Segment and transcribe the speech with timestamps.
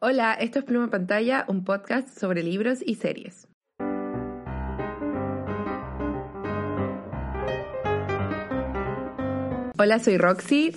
[0.00, 3.48] Hola, esto es Pluma Pantalla, un podcast sobre libros y series.
[9.76, 10.70] Hola, soy Roxy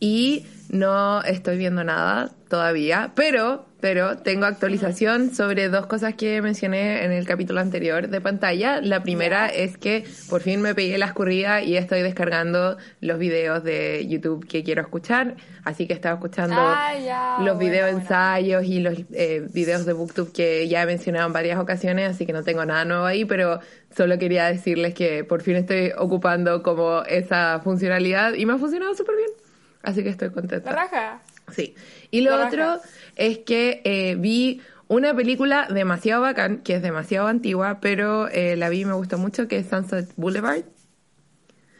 [0.00, 7.04] y no estoy viendo nada todavía, pero, pero tengo actualización sobre dos cosas que mencioné
[7.04, 8.80] en el capítulo anterior de pantalla.
[8.80, 13.62] La primera es que por fin me pegué la escurrida y estoy descargando los videos
[13.62, 15.36] de YouTube que quiero escuchar.
[15.62, 20.68] Así que estaba escuchando Ah, los videos ensayos y los eh, videos de Booktube que
[20.68, 23.60] ya he mencionado en varias ocasiones, así que no tengo nada nuevo ahí, pero
[23.94, 28.94] solo quería decirles que por fin estoy ocupando como esa funcionalidad y me ha funcionado
[28.94, 29.41] súper bien.
[29.82, 30.70] Así que estoy contenta.
[30.70, 31.22] La raja.
[31.54, 31.74] Sí.
[32.10, 32.80] Y lo La otro raja.
[33.16, 38.68] es que eh, vi una película demasiado bacán, que es demasiado antigua, pero eh, la
[38.68, 40.62] vi y me gustó mucho, que es Sunset Boulevard.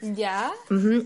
[0.01, 0.51] ¿Ya?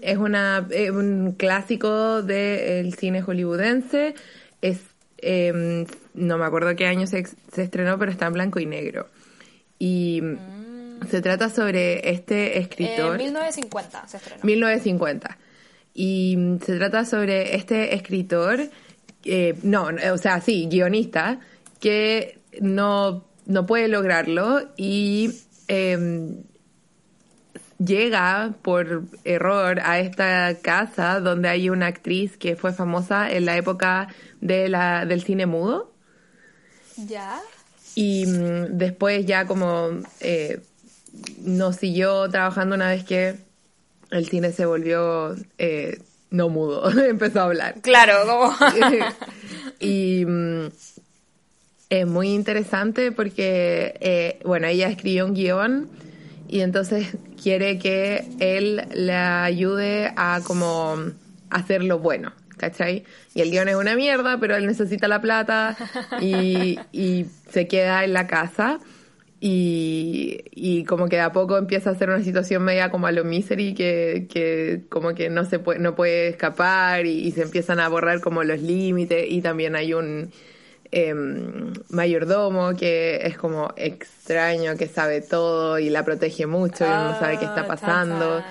[0.01, 4.15] Es una, eh, un clásico del cine hollywoodense.
[4.63, 4.81] Es,
[5.19, 9.09] eh, no me acuerdo qué año se, se estrenó, pero está en blanco y negro.
[9.79, 10.23] Y
[11.11, 13.19] se trata sobre este Eh, escritor.
[13.19, 14.41] 1950 se estrenó.
[14.45, 15.39] 1950.
[15.99, 18.61] Y mm, se trata sobre este escritor,
[19.25, 21.41] eh, no, eh, o sea, sí, guionista,
[21.81, 25.31] que no, no puede lograrlo y
[25.69, 26.37] eh,
[27.79, 33.57] llega por error a esta casa donde hay una actriz que fue famosa en la
[33.57, 34.09] época
[34.41, 35.93] de la, del cine mudo.
[36.97, 37.41] ¿Ya?
[37.95, 40.61] Y mm, después ya como eh,
[41.39, 43.46] nos siguió trabajando una vez que
[44.11, 45.99] el cine se volvió eh,
[46.31, 47.75] no mudo, empezó a hablar.
[47.83, 48.55] Claro, como...
[49.81, 50.67] y mm,
[51.91, 55.89] es muy interesante porque, eh, bueno, ella escribió un guion
[56.49, 60.97] y entonces quiere que él le ayude a como
[61.51, 63.05] hacerlo bueno, ¿cachai?
[63.35, 65.77] Y el guion es una mierda, pero él necesita la plata
[66.21, 68.79] y, y se queda en la casa.
[69.49, 73.13] Y, y como que de a poco empieza a ser una situación media como a
[73.13, 77.43] lo misery que, que como que no se puede, no puede escapar y, y se
[77.43, 80.33] empiezan a borrar como los límites y también hay un
[80.91, 87.19] em, mayordomo que es como extraño, que sabe todo y la protege mucho y no
[87.19, 88.43] sabe qué está Ah, pasando.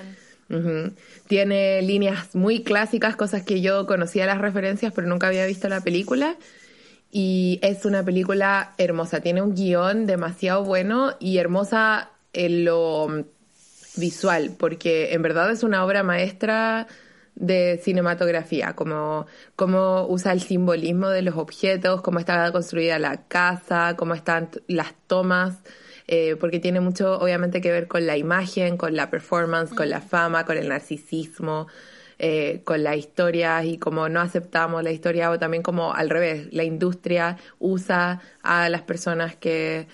[1.27, 5.81] Tiene líneas muy clásicas, cosas que yo conocía las referencias pero nunca había visto la
[5.81, 6.37] película.
[7.17, 13.21] Y es una película hermosa, tiene un guion demasiado bueno y hermosa en lo mm,
[13.95, 16.87] visual, porque en verdad es una obra maestra
[17.35, 23.95] de cinematografía, como cómo usa el simbolismo de los objetos, cómo está construida la casa,
[23.95, 25.59] cómo están las tomas,
[26.07, 30.01] eh, porque tiene mucho obviamente que ver con la imagen, con la performance, con la
[30.01, 31.67] fama, con el narcisismo,
[32.17, 36.47] eh, con la historia y como no aceptamos la historia o también como al revés,
[36.51, 39.87] la industria usa a las personas que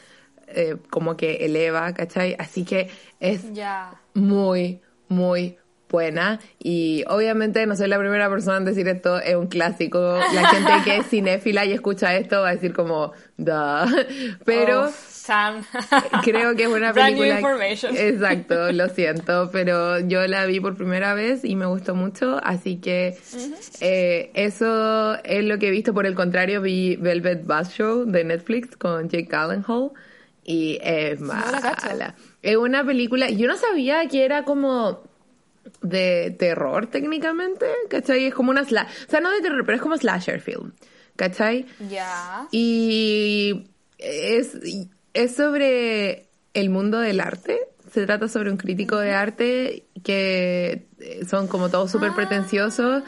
[0.47, 2.35] eh, como que eleva, ¿cachai?
[2.37, 2.89] Así que
[3.19, 3.45] es
[4.13, 5.57] muy, muy
[5.89, 10.17] buena y obviamente no soy la primera persona en decir esto, es un clásico.
[10.33, 13.85] La gente que es cinéfila y escucha esto va a decir como, da,
[14.45, 14.85] pero...
[14.85, 15.63] Oh, Sam.
[16.23, 17.39] Creo que es una película.
[17.39, 17.95] information.
[17.95, 22.77] Exacto, lo siento, pero yo la vi por primera vez y me gustó mucho, así
[22.77, 23.17] que
[23.79, 25.93] eh, eso es lo que he visto.
[25.93, 29.91] Por el contrario, vi Velvet Bus Show de Netflix con Jake Gyllenhaal
[30.43, 32.15] y es mala.
[32.41, 35.03] Es una película, yo no sabía que era como
[35.81, 38.25] de terror técnicamente, ¿cachai?
[38.25, 40.73] Es como una sla o sea, no de terror, pero es como slasher film,
[41.15, 41.67] ¿cachai?
[41.89, 42.47] Ya.
[42.51, 43.67] Y
[44.00, 44.57] es,
[45.13, 47.60] es sobre el mundo del arte.
[47.92, 53.04] Se trata sobre un crítico de arte que eh, son como todos súper pretenciosos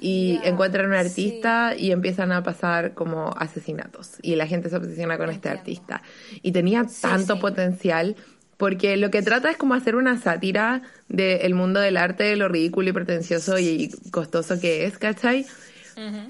[0.00, 4.16] y encuentran un artista y empiezan a pasar como asesinatos.
[4.22, 6.02] Y la gente se obsesiona con este artista.
[6.42, 7.40] Y tenía tanto sí.
[7.40, 8.16] potencial
[8.56, 12.90] porque lo que trata es como hacer una sátira del mundo del arte, lo ridículo
[12.90, 15.46] y pretencioso y costoso que es, ¿cachai?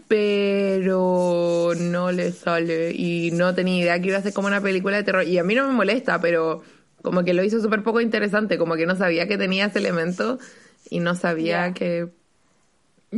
[0.08, 4.96] Pero no le sale y no tenía idea que iba a ser como una película
[4.96, 6.62] de terror y a mí no me molesta, pero
[7.02, 10.38] como que lo hizo súper poco interesante, como que no sabía que tenía ese elemento
[10.90, 12.08] y no sabía que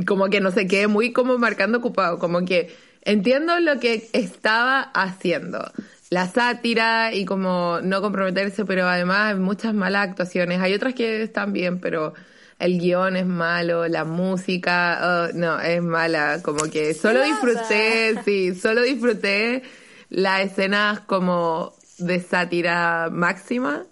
[0.07, 4.81] como que no sé qué, muy como marcando ocupado, como que entiendo lo que estaba
[4.81, 5.71] haciendo.
[6.11, 10.61] La sátira y como no comprometerse, pero además hay muchas malas actuaciones.
[10.61, 12.15] Hay otras que están bien, pero
[12.59, 16.41] el guion es malo, la música, oh, no, es mala.
[16.43, 19.63] Como que solo disfruté, sí, solo disfruté
[20.09, 23.85] las escenas como de sátira máxima,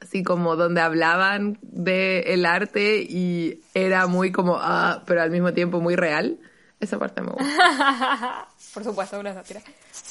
[0.00, 5.52] así como donde hablaban de el arte y era muy como, ah, pero al mismo
[5.52, 6.38] tiempo muy real.
[6.80, 8.48] Esa parte me gusta.
[8.74, 9.60] Por supuesto, una sátira.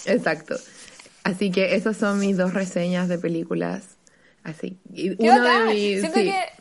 [0.06, 0.56] Exacto.
[1.24, 3.98] Así que esas son mis dos reseñas de películas.
[4.44, 4.78] Así.
[4.94, 6.00] Y uno de mis.
[6.00, 6.26] Siento sí.
[6.26, 6.57] que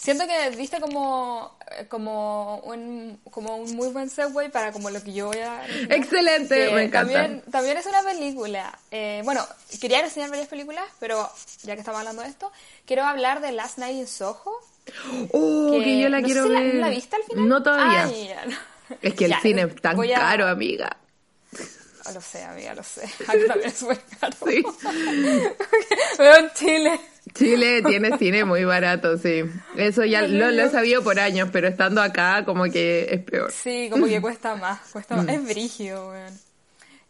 [0.00, 1.56] siento que viste como
[1.88, 5.92] como un como un muy buen segue para como lo que yo voy a reseñar.
[5.92, 7.12] Excelente, me encanta.
[7.12, 8.78] También, también es una película.
[8.90, 9.46] Eh, bueno,
[9.80, 11.30] quería reseñar varias películas, pero
[11.62, 12.50] ya que estamos hablando de esto,
[12.86, 14.52] quiero hablar de Last Night in Soho.
[15.32, 16.74] Oh, que, yo la no sé quiero si la- ver.
[16.76, 17.48] ¿La, viste al final?
[17.48, 18.04] No todavía.
[18.04, 18.56] Ay, ya, no.
[19.02, 20.96] Es que el Ya, cine es tan a- caro, amiga.
[22.06, 23.02] Oh, Lo sé, amiga, lo sé.
[23.28, 24.36] Aquí también es muy caro.
[24.48, 24.62] Sí.
[26.18, 27.00] Veo en Chile.
[27.34, 29.42] Chile tiene cine muy barato, sí.
[29.76, 33.22] Eso ya ¿En lo, lo he sabido por años, pero estando acá como que es
[33.22, 33.50] peor.
[33.52, 35.26] Sí, como que cuesta más, cuesta Mm.
[35.26, 35.34] más.
[35.36, 36.38] Es brígido, weón.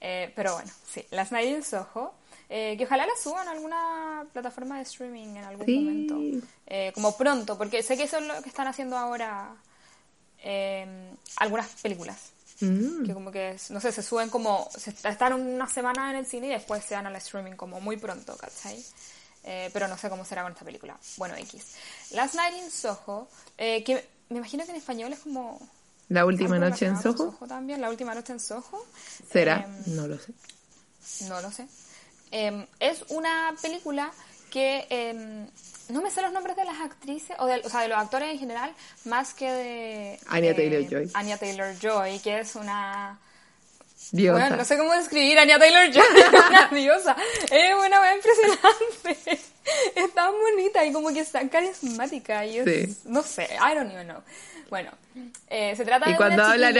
[0.01, 2.15] Eh, pero bueno, sí, Last Night in Soho,
[2.49, 5.79] eh, que ojalá la suban a alguna plataforma de streaming en algún Sí.
[5.79, 6.47] momento.
[6.67, 9.51] Eh, como pronto, porque sé que eso es lo que están haciendo ahora
[10.43, 10.87] eh,
[11.37, 12.33] algunas películas.
[12.61, 13.05] Mm.
[13.07, 16.49] Que como que, no sé, se suben como, se, están una semana en el cine
[16.49, 18.83] y después se van a la streaming como muy pronto, ¿cachai?
[19.45, 20.99] Eh, pero no sé cómo será con esta película.
[21.17, 21.75] Bueno, X.
[22.13, 25.59] Last Night in Soho, eh, que me imagino que en español es como...
[26.09, 27.37] La última noche en Soho.
[27.49, 28.85] también, la última noche en Soho.
[29.33, 29.65] ¿Será?
[29.87, 30.33] Em, No lo sé.
[31.29, 31.67] no lo sé.
[32.33, 34.11] Em, es una película
[34.51, 35.47] que em,
[35.89, 38.31] no me sé los nombres de las actrices, o, de, o sea, de los actores
[38.31, 40.21] en general, más que de...
[40.29, 41.11] Anya eh, Taylor-Joy.
[41.15, 43.19] Anya Taylor-Joy, que es una...
[44.13, 44.41] Diosa.
[44.41, 47.17] Bueno, no sé cómo describir a Anya Taylor-Joy, es una diosa.
[47.51, 49.41] Es una wea impresionante.
[49.95, 52.65] Es tan bonita y como que es tan carismática y es...
[52.65, 52.97] Sí.
[53.05, 54.21] No sé, I don't even know.
[54.69, 54.91] Bueno,
[55.49, 56.77] eh, se trata de Y cuando habla en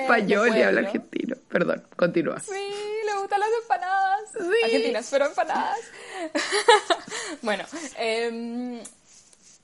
[0.00, 1.36] español y habla argentino.
[1.48, 2.40] Perdón, continúa.
[2.40, 2.50] Sí,
[3.04, 4.20] le gustan las empanadas.
[4.32, 4.64] Sí.
[4.64, 5.78] Argentinas, pero empanadas.
[7.42, 7.64] bueno,
[7.96, 8.80] em,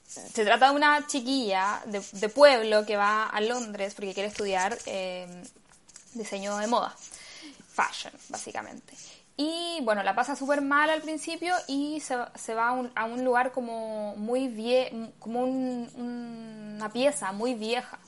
[0.07, 4.77] se trata de una chiquilla de, de pueblo que va a Londres porque quiere estudiar
[4.87, 5.43] em,
[6.19, 6.95] diseño de moda.
[7.69, 8.95] Fashion, básicamente.
[9.37, 13.05] Y bueno, la pasa súper mal al principio y se, se va a un, a
[13.05, 15.89] un lugar como muy vie como un-
[16.77, 17.99] una pieza muy vieja,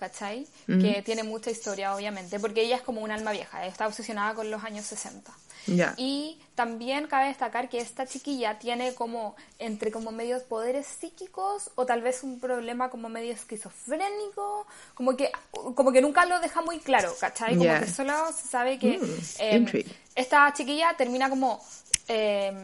[0.00, 0.48] ¿cachai?
[0.66, 4.50] Que tiene mucha historia, obviamente, porque ella es como un alma vieja, está obsesionada con
[4.50, 5.30] los años 60.
[5.66, 5.92] Ya.
[5.98, 11.84] Y también cabe destacar que esta chiquilla tiene como entre como medios poderes psíquicos o
[11.84, 15.30] tal vez un problema como medio esquizofrénico, como que
[15.74, 17.52] como que nunca lo deja muy claro, ¿cachai?
[17.56, 17.80] Como Ya.
[17.80, 19.66] que solo se sabe que Mm, em,
[20.14, 21.62] esta chiquilla termina como
[22.08, 22.56] em,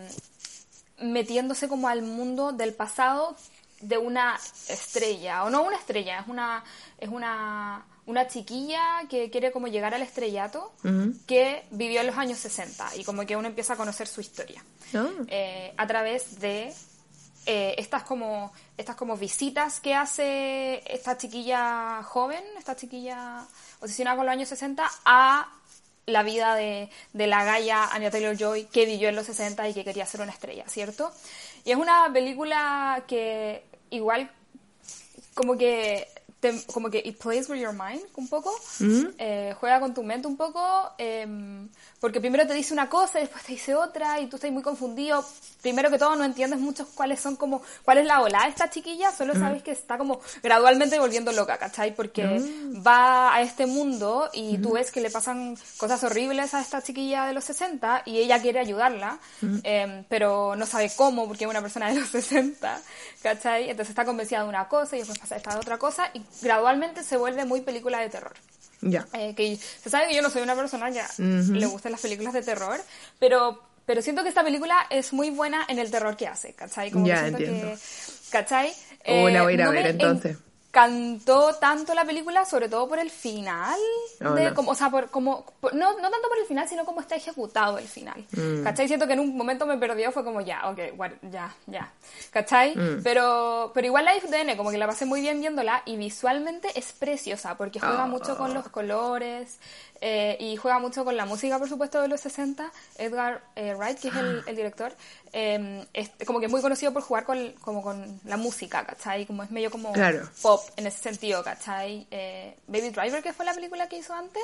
[0.99, 3.37] metiéndose como al mundo del pasado
[3.81, 4.39] de una
[4.69, 6.65] estrella, o no una estrella, es una
[6.99, 10.73] es una una chiquilla que quiere como llegar al estrellato
[11.27, 14.63] que vivió en los años 60 y como que uno empieza a conocer su historia
[14.95, 15.09] Ah.
[15.27, 16.73] eh, a través de
[17.47, 23.45] eh, estas como estas como visitas que hace esta chiquilla joven, esta chiquilla
[23.81, 25.53] obsesionada con los años 60 a
[26.07, 29.83] la vida de, de la Gaia Anya Taylor-Joy que vivió en los 60 y que
[29.85, 31.13] quería ser una estrella, ¿cierto?
[31.67, 34.31] Y es una película que igual
[35.35, 36.07] como que
[36.41, 38.51] te- como que it plays with your mind un poco.
[39.19, 40.93] Eh, juega con tu mente un poco.
[40.97, 41.69] Em,
[42.01, 44.63] porque primero te dice una cosa y después te dice otra y tú estás muy
[44.63, 45.25] confundido.
[45.63, 48.71] Primero que todo no entiendes mucho cuáles son como cuál es la ola de esta
[48.71, 51.95] chiquilla solo sabes que está como gradualmente volviendo loca ¿cachai?
[51.95, 52.41] porque
[52.87, 57.27] va a este mundo y tú ves que le pasan cosas horribles a esta chiquilla
[57.27, 59.19] de los 60 y ella quiere ayudarla
[59.63, 62.81] em, pero no sabe cómo porque es una persona de los 60
[63.23, 63.71] ¿cachai?
[63.71, 67.17] entonces está convencida de una cosa y después pasa esta otra cosa y gradualmente se
[67.17, 68.35] vuelve muy película de terror
[68.83, 69.07] Ya.
[69.15, 72.33] eh, que se sabe que yo no soy una persona que le gustan las películas
[72.35, 72.81] de terror,
[73.19, 76.91] pero, pero siento que esta película es muy buena en el terror que hace, ¿cachai?
[76.91, 77.75] Como Ya, que siento entiendo.
[77.75, 77.79] que,
[78.31, 78.73] ¿cachai?
[79.09, 80.37] Oh, la voy a ir a no ver, me entonces.
[80.81, 83.79] Encantó tanto la película, sobre todo por el final,
[84.25, 84.55] Oh, de, no.
[84.55, 87.17] como, o sea, por, como, por- no, no tanto por el final, sino como está
[87.17, 88.63] ejecutado el final, Mm.
[88.63, 88.87] ¿cachai?
[88.87, 91.91] Siento que en un momento me perdió, fue como ya, ok, what- ya, ya,
[92.31, 92.77] ¿cachai?
[92.77, 93.03] Mm.
[93.03, 96.93] Pero, pero igual la disfruté, como que la pasé muy bien viéndola y visualmente es
[96.93, 98.07] preciosa, porque juega Ah.
[98.07, 99.59] mucho con los colores
[100.03, 102.71] eh, y juega mucho con la música, por supuesto, de los 60.
[102.99, 104.93] Edgar eh, Wright, que es el, el director,
[105.33, 109.25] eh, es como que muy conocido por jugar con, como con la música, ¿cachai?
[109.25, 110.29] Como es medio como Claro.
[110.43, 112.07] pop, en ese sentido, ¿cachai?
[112.11, 114.43] Eh, Baby Driver, que fue la película que hizo antes,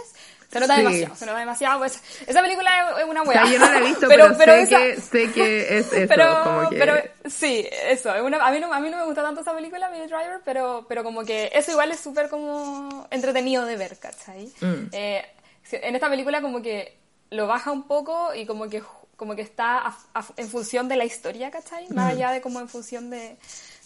[0.51, 0.83] se nota Sí.
[0.83, 1.79] demasiado, se nota demasiado.
[1.79, 3.45] Pues, esa película es- una O hueá.
[3.45, 6.07] sea, yo no la he visto, pero, sé, esa- que, sé que es eso.
[6.09, 6.79] pero, como que...
[6.79, 6.95] pero
[7.29, 8.15] sí, eso.
[8.15, 10.41] es una- a, mí no, a mí no me gusta tanto esa película, Baby Driver,
[10.45, 14.47] pero, pero como que eso igual es súper como entretenido de ver, ¿cachai?
[14.61, 14.89] Mm.
[14.93, 15.25] Eh,
[15.73, 16.97] en esta película como que
[17.31, 18.83] lo baja un poco y como que,
[19.17, 21.87] como que está a- a- en función de la historia, ¿cachai?
[21.89, 21.95] Mm.
[21.95, 23.37] Más allá de como en función de,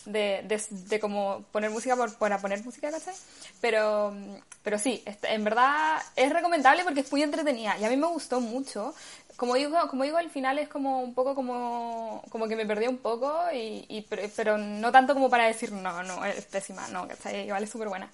[0.07, 3.15] de, de, de como poner música por, para poner música, ¿cachai?
[3.61, 4.15] Pero,
[4.63, 8.41] pero sí, en verdad es recomendable porque es muy entretenida y a mí me gustó
[8.41, 8.95] mucho.
[9.37, 12.87] Como digo, como digo, al final es como un poco como, como que me perdí
[12.89, 17.07] un poco, y, y- pero, no tanto como para decir no, no, es pésima, no,
[17.07, 17.47] ¿cachai?
[17.47, 18.11] Igual es súper buena.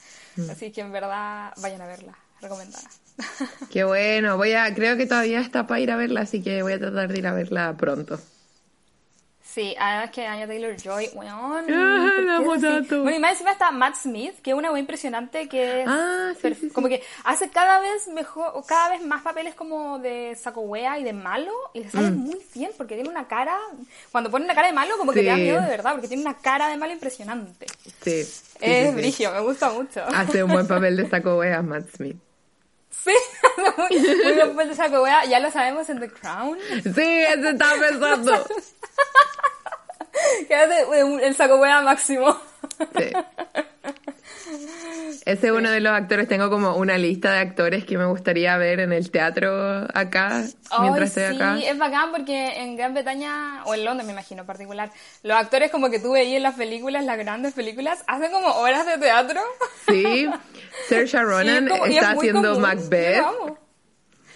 [0.49, 2.91] Así que en verdad vayan a verla, recomendada.
[3.69, 6.75] Qué bueno, voy a, creo que todavía está para ir a verla, así que voy
[6.75, 8.21] a tratar de ir a verla pronto.
[9.55, 11.67] Sí, además que Anya Taylor-Joy, weón.
[11.71, 13.03] Ah, ¿por la amo tanto.
[13.03, 16.33] Bueno, y más encima está Matt Smith, que es una wea impresionante que es Ah,
[16.41, 16.69] sí, sí.
[16.71, 20.99] como que hace cada vez mejor, o cada vez más papeles como de saco wea
[20.99, 23.59] y de malo, y le sale muy bien, porque tiene una cara,
[24.11, 25.41] cuando pone una cara de malo, como que te da Mm.
[25.41, 27.67] Miedo de verdad, porque tiene una cara de malo impresionante.
[28.03, 28.25] Sí.
[28.61, 30.03] es brigio, me gusta mucho.
[30.15, 32.17] Hace un buen papel de saco weas, Matt Smith.
[32.93, 33.13] Sí,
[33.89, 36.59] muy, buen saco wea, ya lo sabemos en The Crown.
[36.83, 38.33] Sí, eso estaba pensando.
[40.55, 42.39] hace un- el saco wea máximo.
[42.97, 43.11] Sí.
[45.25, 46.29] Ese es uno de los actores.
[46.29, 50.45] Tengo como una lista de actores que me gustaría ver en el teatro acá,
[50.81, 51.57] mientras Ay, estoy acá.
[51.57, 54.91] Sí, es bacán porque en Gran Bretaña, o en Londres me imagino en particular,
[55.23, 58.87] los actores como que tú veías en las películas, las grandes películas, hacen como horas
[58.87, 59.41] de teatro.
[59.89, 60.29] Sí,
[60.89, 62.63] Saoirse Ronan Y es como- y es está haciendo común.
[62.63, 63.25] Macbeth.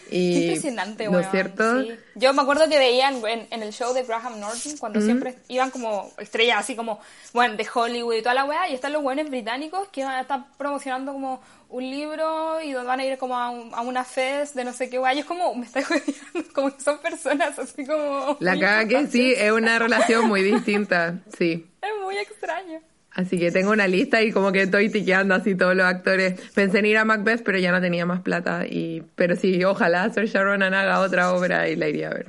[0.08, 1.82] Qué impresionante, ¿No es cierto?
[1.82, 1.90] Sí.
[2.14, 5.70] Yo me acuerdo que veía en, en- el show de Graham Norton cuando siempre iban
[5.70, 7.00] como estrellas así como,
[7.32, 10.20] bueno, de Hollywood y toda la weá, y están los buenos británicos que van a
[10.22, 14.54] estar promocionando como un libro y van a ir como a, un- a una fest
[14.54, 15.12] de no sé qué weá.
[15.14, 18.36] Y es como, me está jodiendo, como que son personas así como...
[18.40, 21.66] La caga que sí, es una relación muy distinta, sí.
[21.82, 22.80] Es muy extraño.
[23.16, 26.38] Así que tengo una lista y como que estoy tiqueando así todos los actores.
[26.54, 28.66] Pensé en ir a Macbeth, pero ya no tenía más plata.
[28.66, 32.26] y Pero sí, ojalá Saoirse Ronan haga otra obra y la iría a ver.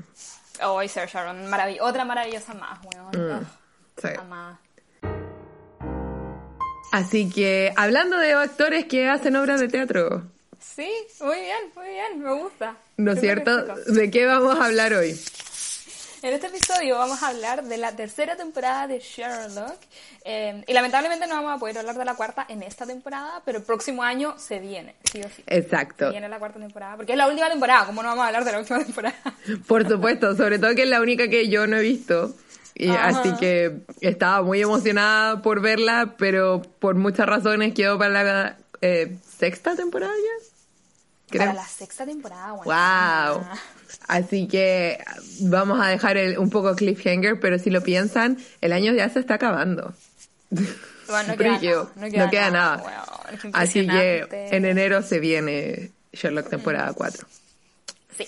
[0.63, 3.31] Oh, y Saoirse Sharon, marav- otra maravillosa más, weón.
[3.31, 3.41] Ah,
[4.01, 4.07] Sí.
[6.93, 10.23] Así que, hablando de actores que hacen obras de teatro,
[10.59, 10.89] Sí,
[11.21, 12.75] muy bien, muy bien, me gusta.
[12.97, 13.65] ¿no es cierto?
[13.87, 15.19] ¿De qué vamos a hablar hoy?
[16.23, 19.77] En este episodio vamos a hablar de la tercera temporada de Sherlock.
[20.25, 23.59] eh, y lamentablemente no vamos a poder hablar de la cuarta en esta temporada, pero
[23.59, 25.43] el próximo año se viene, sí o sí.
[25.47, 26.09] Se Exacto.
[26.09, 28.51] viene la cuarta temporada, porque es la última temporada, ¿cómo no vamos a hablar de
[28.51, 29.15] la última temporada?
[29.67, 32.33] Por supuesto, sobre todo que es la única que yo no he visto.
[32.79, 38.57] Y así que estaba muy emocionada por verla, pero por muchas razones quedó para la
[38.81, 40.45] eh, sexta temporada ya.
[41.29, 41.41] Creo.
[41.41, 43.39] Para la sexta temporada, bueno.
[43.41, 43.47] Wow.
[44.07, 44.99] Así que
[45.41, 49.19] vamos a dejar el- un poco cliffhanger, pero si lo piensan, el año ya se
[49.19, 49.93] está acabando.
[50.49, 55.91] Bueno, no queda nada, no queda nada, weón, es Así que en enero se viene
[56.13, 57.27] Sherlock temporada 4.
[58.17, 58.25] Sí.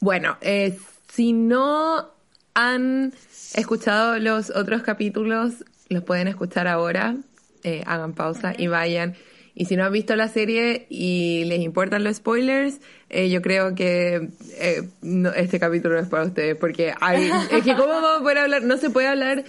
[0.00, 0.78] Bueno, eh,
[1.12, 2.10] si no
[2.54, 3.12] han
[3.54, 7.16] escuchado los otros capítulos, los pueden escuchar ahora.
[7.62, 9.16] Eh, hagan pausa y vayan.
[9.54, 13.74] Y si no han visto la serie y les importan los spoilers, eh, yo creo
[13.76, 16.56] que eh, no- este capítulo es para ustedes.
[16.56, 19.44] Porque hay, es que cómo vamos a poder hablar, no se puede hablar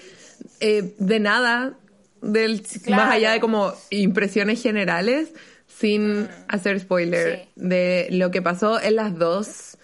[0.59, 1.73] eh, de nada
[2.21, 3.03] del claro.
[3.03, 5.33] más allá de como impresiones generales
[5.67, 7.49] sin hacer spoiler Sí.
[7.55, 9.77] de lo que pasó en las dos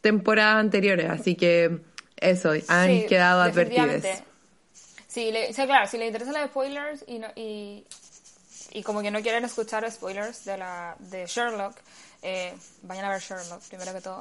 [0.00, 1.78] temporadas anteriores, así que
[2.16, 4.04] eso, han Sí, quedado advertidos.
[5.08, 7.84] Sí, le, sí, claro, si les interesan los spoilers y, no- y,
[8.78, 11.74] y como que no quieren escuchar spoilers de, la, de Sherlock,
[12.22, 14.20] eh, vayan a ver Sherlock, primero que todo.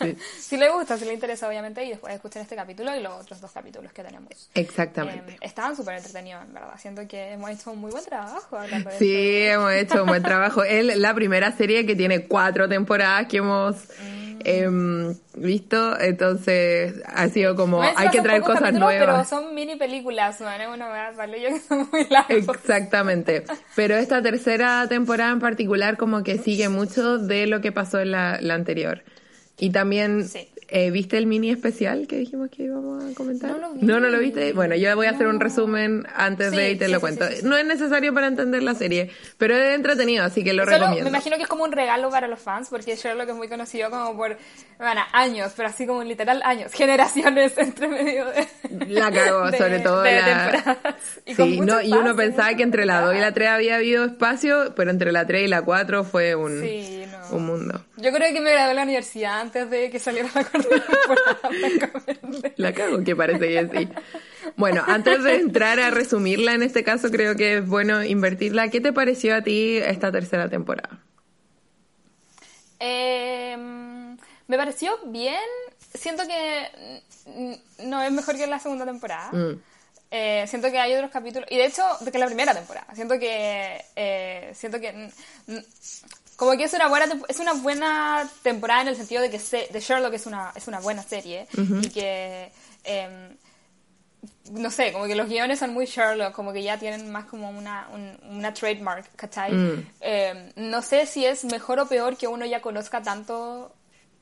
[0.00, 0.16] Sí.
[0.40, 3.40] si les gusta, si les interesa, obviamente, y después escuchen este capítulo y los otros
[3.40, 4.48] dos capítulos que tenemos.
[4.54, 5.32] Exactamente.
[5.32, 6.74] Eh, estaban súper entretenidos, en verdad.
[6.78, 9.54] Siento que hemos hecho un muy buen trabajo hablando de Sí, esto.
[9.60, 10.62] hemos hecho un buen trabajo.
[10.74, 14.40] Es la primera serie que tiene cuatro temporadas que hemos Mm.
[14.44, 19.28] em, visto, entonces ha sido como, hay que traer cosas capítulos, Pero nuevas.
[19.28, 20.40] son mini películas.
[20.40, 22.56] Es una vale, yo que son muy largos.
[22.56, 23.44] Exactamente.
[23.74, 28.12] Pero esta tercera temporada en particular como que sigue mucho de lo que pasó en
[28.12, 29.02] la, anterior.
[29.58, 30.26] Y también.
[30.76, 33.50] Eh, ¿viste el mini especial que dijimos que íbamos a comentar?
[33.52, 33.86] No lo vi.
[33.86, 34.52] ¿No, no lo viste?
[34.52, 37.00] Bueno, yo voy a hacer un resumen antes Sí, de y te sí, lo sí,
[37.00, 37.24] cuento.
[37.44, 41.04] No es necesario para entender la serie, pero es entretenido, así que lo Solo recomiendo.
[41.04, 43.88] me imagino que es como un regalo para los fans, porque Sherlock es muy conocido
[43.88, 44.36] como por,
[44.78, 48.46] bueno, años, pero así como literal años, generaciones entre medio de...
[48.88, 50.50] La cago, de- sobre todo de la...
[50.50, 50.94] temporadas.
[51.24, 53.34] Y no, y uno pensaba que entre la 2 y la temporada.
[53.34, 56.62] 3 había habido espacio, pero entre la 3 y la 4 fue un,
[57.30, 57.84] un mundo.
[57.96, 60.63] Yo creo que me gradué de la universidad antes de que saliera la francamente.
[62.56, 63.88] La cago, que parece que sí.
[64.56, 68.68] Bueno, antes de entrar a resumirla, en este caso creo que es bueno invertirla.
[68.68, 71.00] ¿Qué te pareció a ti esta tercera temporada?
[72.80, 73.56] Eh,
[74.46, 75.40] me pareció bien.
[75.94, 77.02] Siento que
[77.84, 79.30] no es mejor que la segunda temporada.
[79.32, 79.60] Mm.
[80.10, 81.48] Eh, siento que hay otros capítulos.
[81.50, 82.86] Y de hecho, de que la primera temporada.
[82.94, 83.84] Siento que.
[83.96, 85.10] eh, siento que.
[86.34, 89.30] Mm, mm, como que es una buena es una buena temporada en el sentido de
[89.30, 91.46] que se- de Sherlock es una es una buena serie
[91.82, 92.50] y que
[92.84, 93.36] em,
[94.52, 97.50] no sé, como que los guiones son muy Sherlock, como que ya tienen más como
[97.50, 99.52] una, un- una trademark, ¿cachai?
[100.00, 103.74] Eh, no sé si es mejor o peor que uno ya conozca tanto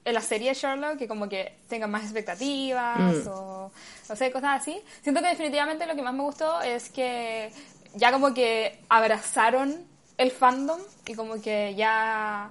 [0.05, 3.71] en la serie Sherlock, que como que tenga más expectativas o
[4.09, 4.81] no sé, cosas así.
[5.03, 7.53] Siento que definitivamente lo que más me gustó es que
[7.95, 9.85] ya como que abrazaron
[10.19, 12.51] el fandom y como que ya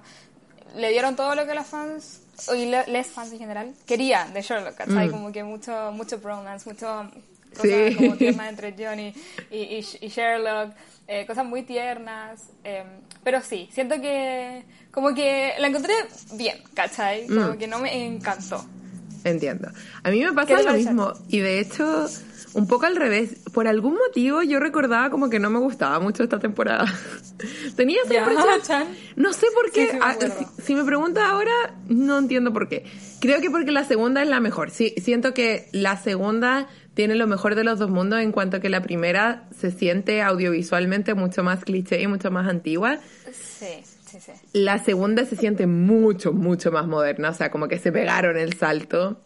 [0.76, 2.20] le dieron todo lo que los fans
[2.56, 5.10] y le- les fans en general querían de Sherlock, ¿cachai?
[5.10, 6.86] Como que mucho, mucho bromance, mucho
[7.56, 7.94] cosas Sí.
[7.96, 9.12] como tiernas entre Johnny
[9.50, 10.72] y, y- y Sherlock,
[11.06, 12.84] eh, cosas muy tiernas, eh,
[13.22, 15.92] pero sí, siento que como que la encontré
[16.34, 17.26] bien, ¿cachai?
[17.26, 18.64] Como que no me encantó.
[19.24, 19.68] Entiendo.
[20.02, 21.12] A mí me ¿Qué pasa lo mismo.
[21.28, 22.08] Y de hecho,
[22.54, 23.36] un poco al revés.
[23.52, 26.86] Por algún motivo yo recordaba como que no me gustaba mucho esta temporada.
[27.76, 28.62] Tenía impresión.
[28.62, 28.86] Chan.
[29.16, 29.86] No sé por qué.
[29.86, 30.16] Sí, sí me Ah,
[30.56, 31.52] si, si me preguntas ahora,
[31.88, 32.84] no entiendo por qué.
[33.20, 34.70] Creo que porque la segunda es la mejor.
[34.70, 38.68] Sí, siento que la segunda tiene lo mejor de los dos mundos en cuanto que
[38.68, 42.98] la primera se siente audiovisualmente mucho más cliché y mucho más antigua.
[43.32, 44.32] Sí, sí, sí.
[44.52, 48.54] La segunda se siente mucho, mucho más moderna, o sea, como que se pegaron el
[48.54, 49.20] salto.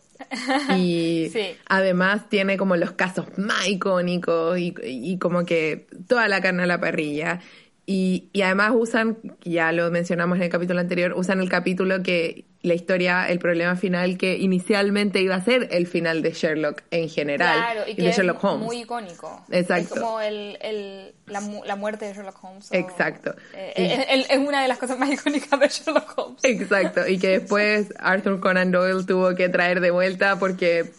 [0.77, 1.57] Y Sí.
[1.69, 6.67] además tiene como los casos más icónicos y, y como que toda la carne a
[6.67, 7.41] la parrilla.
[7.89, 12.45] Y, y además usan, ya lo mencionamos en el capítulo anterior, usan el capítulo que
[12.67, 17.09] la historia, el problema final que inicialmente iba a ser el final de Sherlock en
[17.09, 18.67] general Claro, y y, que de es Sherlock Holmes.
[18.67, 19.45] muy icónico.
[19.51, 19.95] Exacto.
[19.95, 22.71] Es como el, el, la, la muerte de Sherlock Holmes.
[22.71, 23.35] o- Exacto.
[23.55, 23.73] eh,
[24.09, 26.41] es, es- es una de las cosas más icónicas de Sherlock Holmes.
[26.45, 30.91] Exacto, y que después Arthur Conan Doyle tuvo que traer de vuelta porque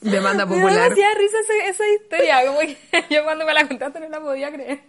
[0.00, 0.82] demanda Me da popular.
[0.84, 2.76] demasiada risa esa, esa historia, como que
[3.14, 4.80] yo cuando me la contaste no la podía creer.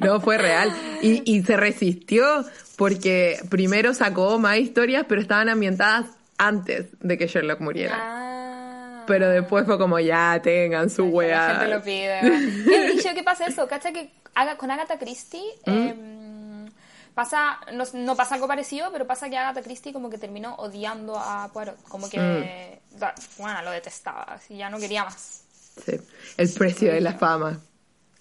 [0.00, 0.72] No, fue real.
[1.02, 2.44] Y, y se resistió
[2.80, 6.06] porque primero sacó más historias, pero estaban ambientadas
[6.38, 7.94] antes de que Sherlock muriera.
[8.00, 9.04] Ah.
[9.06, 11.48] Pero después fue como, ya tengan su La weá.
[11.50, 12.20] gente lo pide.
[12.64, 13.68] ¿Qué dicho que pasa eso?
[13.68, 15.70] ¿Cacha que haga- con Agatha Christie ¿Mm?
[15.88, 16.70] em,
[17.12, 21.18] pasa, no, no pasa algo parecido, pero pasa que Agatha Christie como que terminó odiando
[21.18, 21.82] a Poirot.
[21.86, 22.98] Como que, Mm.
[22.98, 25.42] da- bueno, lo detestaba, así ya no quería más.
[25.84, 26.00] Sí,
[26.38, 27.60] el precio de la fama.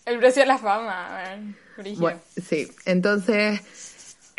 [0.05, 1.23] El precio de la fama.
[1.97, 3.61] Bueno, sí, entonces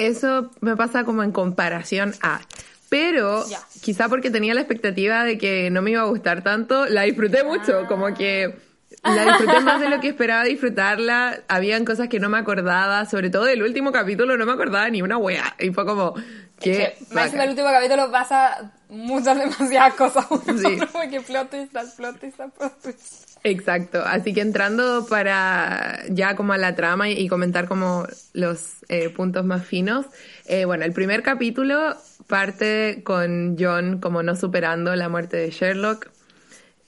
[0.07, 2.41] eso me pasa como en comparación a...
[2.89, 3.45] Pero
[3.83, 7.45] quizá porque tenía la expectativa de que no me iba a gustar tanto, la disfruté
[7.45, 7.87] mucho, Ah.
[7.87, 8.57] como que
[9.05, 11.39] la disfruté más de lo que esperaba disfrutarla.
[11.47, 15.03] Habían cosas que no me acordaba, sobre todo del último capítulo no me acordaba ni
[15.03, 15.55] una wea.
[15.61, 16.15] Y fue como,
[16.59, 20.27] que, más encima el último capítulo pasa muchas demasiadas cosas.
[20.61, 20.79] Sí.
[20.93, 23.30] Como que plot twist, tras plot twist, tras plot twist.
[23.43, 28.77] Exacto, así que entrando para ya como a la trama y, y comentar como los
[28.89, 30.07] eh, puntos más finos,
[30.45, 36.11] eh, bueno, el primer capítulo parte con John como no superando la muerte de Sherlock.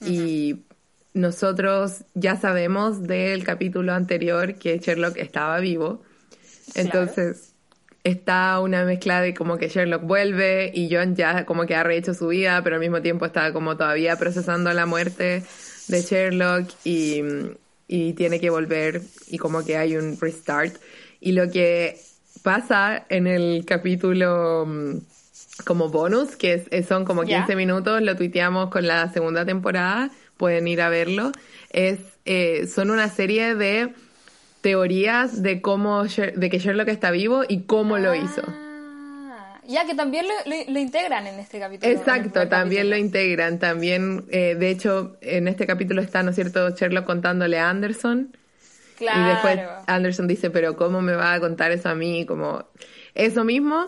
[0.05, 0.65] Y
[1.13, 6.01] nosotros ya sabemos del capítulo anterior que Sherlock estaba vivo,
[6.75, 7.53] entonces
[8.03, 12.13] está una mezcla de como que Sherlock vuelve y John ya como que ha rehecho
[12.13, 15.43] su vida, pero al mismo tiempo está como todavía procesando la muerte
[15.87, 17.21] de Sherlock y,
[17.87, 20.75] y tiene que volver y como que hay un restart.
[21.19, 21.99] Y lo que
[22.43, 24.97] pasa en el capítulo mm,
[25.65, 27.37] como bonus, que es- son como Ya.
[27.37, 31.31] 15 minutos, lo tuiteamos con la segunda temporada, pueden ir a verlo,
[31.71, 33.93] es, eh, son una serie de
[34.61, 38.41] teorías de cómo de que Sherlock está vivo y cómo lo hizo.
[39.67, 41.91] Ya, que también lo, lo- lo integran en este capítulo.
[41.91, 43.59] Exacto, también lo integran.
[43.59, 48.35] También, eh, de hecho, en este capítulo está, ¿no es cierto?, Sherlock contándole a Anderson.
[48.97, 49.21] Claro.
[49.21, 52.25] Y después Anderson dice, pero ¿cómo me va a contar eso a mí?
[52.25, 52.65] Como
[53.15, 53.85] eso mismo.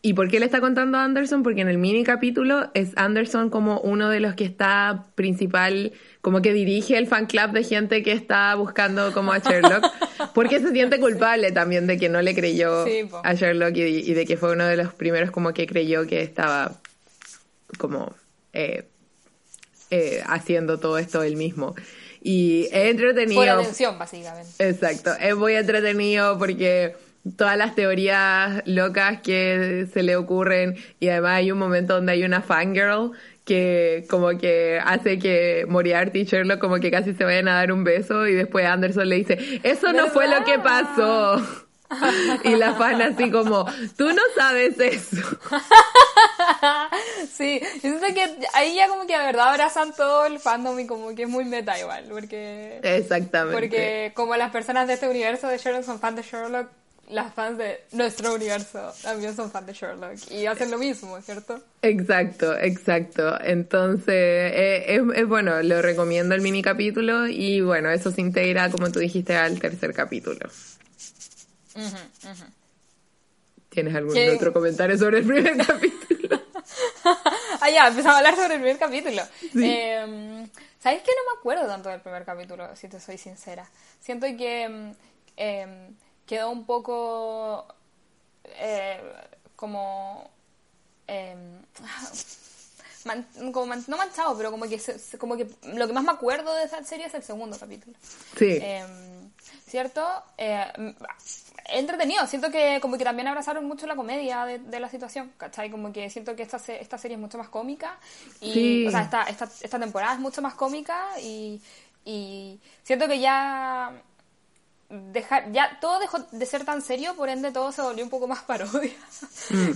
[0.00, 1.42] ¿Y por qué le está contando a Anderson?
[1.42, 6.42] Porque en el mini capítulo es Anderson como uno de los que está principal, como
[6.42, 9.84] que dirige el fan club de gente que está buscando como a Sherlock,
[10.34, 14.14] porque se siente culpable también de que no le creyó Sí, a Sherlock y, y
[14.14, 16.80] de que fue uno de los primeros como que creyó que estaba
[17.78, 18.14] como
[18.52, 18.88] eh,
[19.90, 21.74] eh, haciendo todo esto él mismo.
[22.22, 23.40] Y es entretenido.
[23.40, 24.50] Por atención, básicamente.
[24.58, 26.96] Exacto, es muy entretenido porque
[27.36, 32.24] todas las teorías locas que se le ocurren y además hay un momento donde hay
[32.24, 33.12] una fangirl
[33.48, 37.72] que como que hace que Moriarty y Sherlock como que casi se vayan a dar
[37.72, 41.40] un beso y después Anderson le dice, eso no fue lo que pasó.
[42.44, 43.64] y la fan así como,
[43.96, 45.16] tú no sabes eso.
[47.32, 50.86] Sí, yo siento que ahí ya como que de verdad abrazan todo el fandom y
[50.86, 52.80] como que es muy meta igual, porque...
[52.82, 53.54] Exactamente.
[53.54, 56.68] Porque como las personas de este universo de Sherlock son fans de Sherlock,
[57.08, 61.62] las fans de nuestro universo también son fans de Sherlock y hacen lo mismo, ¿cierto?
[61.82, 63.40] Exacto, exacto.
[63.40, 68.70] Entonces, eh, es, es bueno, lo recomiendo el mini capítulo y bueno, eso se integra,
[68.70, 70.48] como tú dijiste, al tercer capítulo.
[73.70, 74.30] ¿Tienes algún ¿Qué?
[74.30, 76.42] otro comentario sobre el primer capítulo?
[77.60, 79.22] ah, ya, empezamos a hablar sobre el primer capítulo.
[79.54, 80.46] Eh,
[80.78, 83.68] ¿Sabes que no me acuerdo tanto del primer capítulo, si te soy sincera?
[84.00, 84.90] Siento que mm,
[85.36, 85.90] eh,
[86.28, 87.66] quedó un poco
[88.44, 89.00] eh,
[89.56, 90.30] como...
[91.08, 91.34] eh,
[93.04, 96.12] man- como man- no manchado, pero como que, se- como que lo que más me
[96.12, 97.96] acuerdo de esa serie es el segundo capítulo.
[98.36, 98.84] Sí, Eh,
[99.66, 100.06] ¿Cierto?
[100.38, 100.90] Eh, mm,
[101.70, 102.26] entretenido.
[102.26, 105.70] Siento que como que también abrazaron mucho la comedia de, de la situación, ¿cachai?
[105.70, 107.98] Como que siento que esta, se- esta serie es mucho más cómica.
[108.40, 108.86] Y, Sí.
[108.88, 111.60] O sea, esta, esta, esta temporada es mucho más cómica y,
[112.04, 113.92] y siento que ya...
[114.90, 118.26] Dejar, ya todo dejó de ser tan serio, por ende todo se volvió un poco
[118.26, 118.92] más parodia.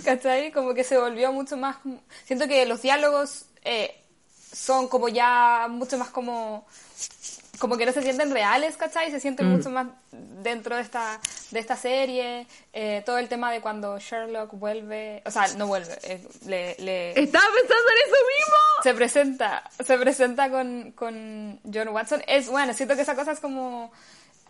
[0.05, 0.53] ¿Cachai?
[0.53, 1.77] Como que se volvió mucho más...
[2.25, 3.95] Siento que los diálogos eh,
[4.53, 6.67] son como ya mucho más como
[7.59, 9.13] como que no se sienten reales, ¿cachai?
[9.13, 11.21] Se sienten mucho más dentro de esta,
[11.53, 12.45] de esta serie.
[12.73, 17.11] Eh, todo el tema de cuando Sherlock vuelve, o sea, no vuelve, eh, le, le-
[17.11, 18.57] estaba pensando en eso mismo.
[18.83, 22.23] se presenta, se presenta con, con John Watson.
[22.27, 23.93] Es bueno, siento que esa cosa es como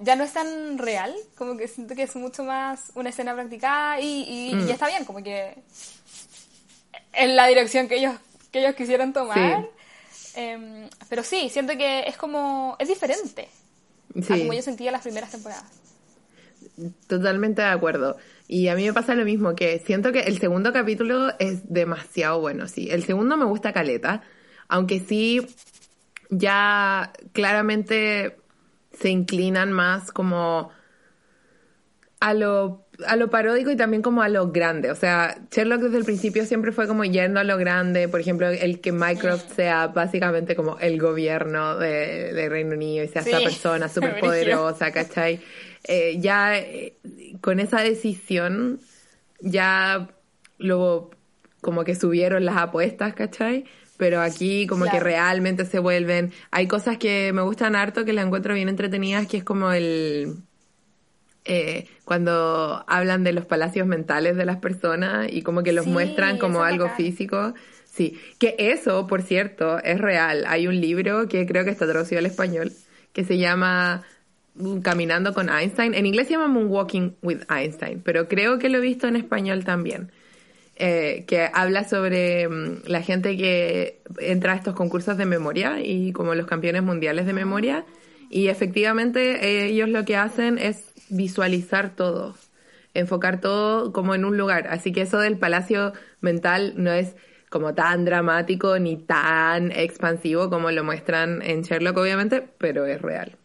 [0.02, 4.00] ya no es tan real, como que siento que es mucho más una escena practicada
[4.00, 5.54] y, y, y está bien, como que
[7.12, 8.14] en la dirección que ellos,
[8.50, 9.68] que ellos quisieron tomar.
[10.34, 13.48] Em, pero sí, siento que es como, es diferente
[14.30, 15.64] a como yo sentía las primeras temporadas.
[17.06, 18.16] Totalmente de acuerdo.
[18.48, 22.40] Y a mí me pasa lo mismo, que siento que el segundo capítulo es demasiado
[22.40, 22.88] bueno, sí.
[22.90, 24.22] El segundo me gusta caleta,
[24.68, 25.46] aunque sí
[26.30, 28.36] ya claramente
[28.98, 30.70] se inclinan más como
[32.20, 34.92] a lo, a lo paródico y también como a lo grande.
[34.92, 38.08] O sea, Sherlock desde el principio siempre fue como yendo a lo grande.
[38.08, 43.08] Por ejemplo, el que Mycroft sea básicamente como el gobierno de, de Reino Unido y
[43.08, 45.40] sea Sí, esta persona súper poderosa, ¿cachai?
[45.84, 46.96] Eh, ya eh,
[47.40, 48.78] con esa decisión
[49.40, 50.08] ya
[50.58, 51.10] luego
[51.60, 53.64] como que subieron las apuestas, ¿cachai?
[53.96, 56.32] Pero aquí como que realmente se vuelven...
[56.50, 60.42] Hay cosas que me gustan harto, que las encuentro bien entretenidas, que es como el...
[61.44, 65.90] eh, cuando hablan de los palacios mentales de las personas y como que los Sí,
[65.90, 67.54] muestran como algo físico.
[67.84, 70.44] Sí, que eso, por cierto, es real.
[70.46, 72.72] Hay un libro que creo que está traducido al español
[73.12, 74.04] que se llama
[74.54, 75.94] mm, Caminando con Einstein.
[75.94, 79.64] En inglés se llama Moonwalking with Einstein, pero creo que lo he visto en español
[79.64, 80.12] también.
[80.76, 86.12] Eh, que habla sobre mm, la gente que entra a estos concursos de memoria y
[86.12, 87.84] como los campeones mundiales de memoria.
[88.30, 92.34] Y efectivamente eh, ellos lo que hacen es visualizar todo,
[92.94, 94.66] enfocar todo como en un lugar.
[94.68, 97.14] Así que eso del palacio mental no es
[97.50, 103.36] como tan dramático ni tan expansivo como lo muestran en Sherlock, obviamente, pero es real.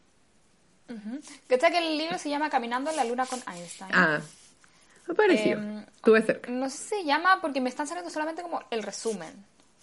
[1.49, 3.91] ¿Cachai que el libro se llama Caminando en la Luna con Einstein?
[3.93, 4.21] Ah,
[5.10, 6.52] Em, Estuve cerca.
[6.52, 9.34] No sé si se llama porque me están saliendo solamente como el resumen.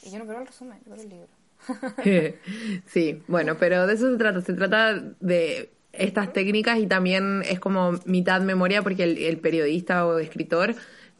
[0.03, 1.29] Y yo no quiero el resumen, yo quiero el libro.
[2.87, 4.41] sí, bueno, pero de eso se trata.
[4.41, 10.07] Se trata de estas técnicas y también es como mitad memoria porque el, el periodista
[10.07, 10.75] o escritor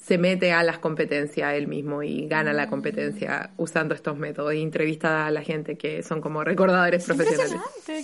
[0.05, 4.61] se mete a las competencias él mismo y gana la competencia usando estos métodos y
[4.61, 7.55] entrevista a la gente que son como recordadores profesionales.
[7.87, 8.03] Qué.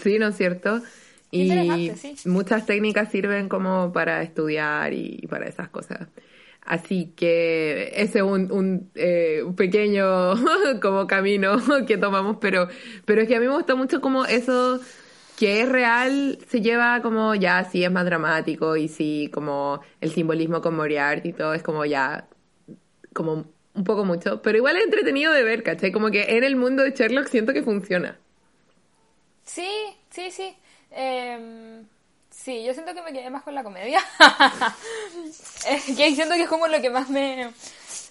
[0.00, 0.80] Sí, ¿no es cierto?
[1.32, 2.14] Y sí.
[2.26, 6.08] muchas técnicas sirven como para estudiar y para esas cosas.
[6.64, 10.34] Así que ese es un, un, eh, un pequeño
[10.80, 12.68] como camino que tomamos, pero,
[13.04, 14.80] pero es que a mí me gusta mucho como eso
[15.36, 20.12] que es real se lleva como ya sí es más dramático y sí como el
[20.12, 22.28] simbolismo con Moriarty y todo es como ya
[23.14, 25.92] como un poco mucho, pero igual es entretenido de ver, ¿cachai?
[25.92, 28.18] Como que en el mundo de Sherlock siento que funciona.
[29.44, 29.68] Sí,
[30.10, 30.56] sí, sí.
[30.94, 31.84] Em,
[32.30, 34.00] sí, yo siento que me quedé más con la comedia.
[35.96, 37.50] que siento que es como lo que más me...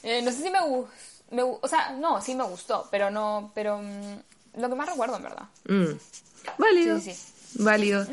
[0.03, 1.59] eh, no sé si me gustó...
[1.61, 3.51] o sea, no, sí me gustó, pero no...
[3.55, 5.43] Pero mm, lo que más recuerdo, en verdad.
[5.67, 5.97] Mm.
[6.57, 6.99] Válido.
[6.99, 7.63] Sí, sí.
[7.63, 8.05] Válido.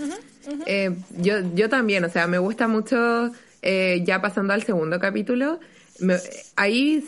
[0.66, 3.31] Eh, yo, yo también, o sea, me gusta mucho,
[3.62, 5.61] eh, ya pasando al segundo capítulo,
[5.98, 6.20] me-
[6.57, 7.07] ahí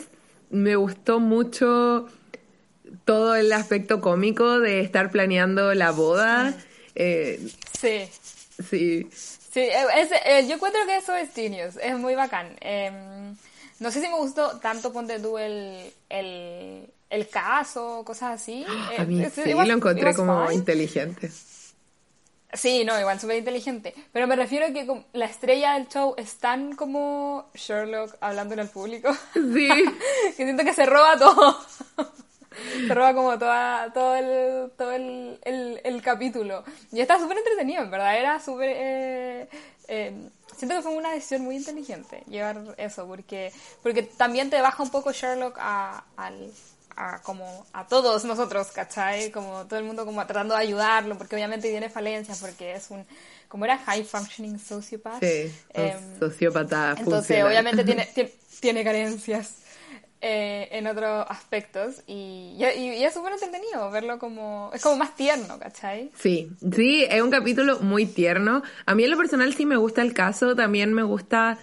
[0.49, 2.07] me gustó mucho
[3.05, 6.53] todo el aspecto cómico de estar planeando la boda.
[6.95, 7.39] Eh,
[7.79, 8.09] Sí.
[8.69, 9.07] sí,
[9.53, 12.55] Sí, eh, es- eh, yo encuentro que eso es genius, es muy bacán.
[12.61, 13.35] Em,
[13.79, 18.65] no sé si me gustó tanto, ponte tú el, el, el caso, cosas así.
[18.97, 20.55] a Eh, mí es- sí it was- lo encontré como fine.
[20.55, 21.29] inteligente.
[22.53, 23.93] Sí, no, igual súper inteligente.
[24.11, 28.69] Pero me refiero a que la estrella del show es tan como Sherlock hablándole al
[28.69, 29.13] público.
[29.33, 29.69] Sí,
[30.37, 31.57] que siento que se roba todo.
[32.87, 36.63] Se roba como toda, todo, el, todo el, el, el capítulo.
[36.91, 38.17] Y está súper entretenido, en verdad.
[38.17, 38.69] Era súper...
[38.73, 39.47] eh,
[39.87, 40.13] eh,
[40.55, 44.89] siento que fue una decisión muy inteligente llevar eso, porque, porque también te baja un
[44.89, 46.51] poco Sherlock a, al,
[46.95, 49.31] a, como a todos nosotros, ¿cachai?
[49.31, 53.05] Como todo el mundo como tratando de ayudarlo, porque obviamente tiene falencias, porque es un...
[53.47, 55.19] Como era high functioning sociopath.
[55.19, 56.95] sí, em, sociópata.
[56.97, 57.47] entonces, funcional.
[57.47, 59.55] obviamente tiene, tiene, tiene carencias
[60.21, 64.71] eh, en otros aspectos y, y, y es súper entretenido verlo como...
[64.73, 66.11] Es como más tierno, ¿cachai?
[66.15, 68.61] Sí, sí, es un capítulo muy tierno.
[68.85, 71.57] A mí en lo personal sí me gusta el caso, también me gusta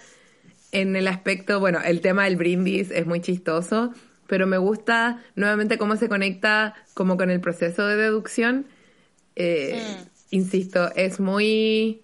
[0.71, 3.93] en el aspecto, bueno, el tema del brindis es muy chistoso,
[4.27, 8.67] pero me gusta nuevamente cómo se conecta como con el proceso de deducción.
[9.35, 9.81] Eh,
[10.31, 12.03] Insisto, es muy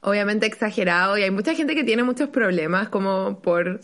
[0.00, 3.80] obviamente exagerado y hay mucha gente que tiene muchos problemas como por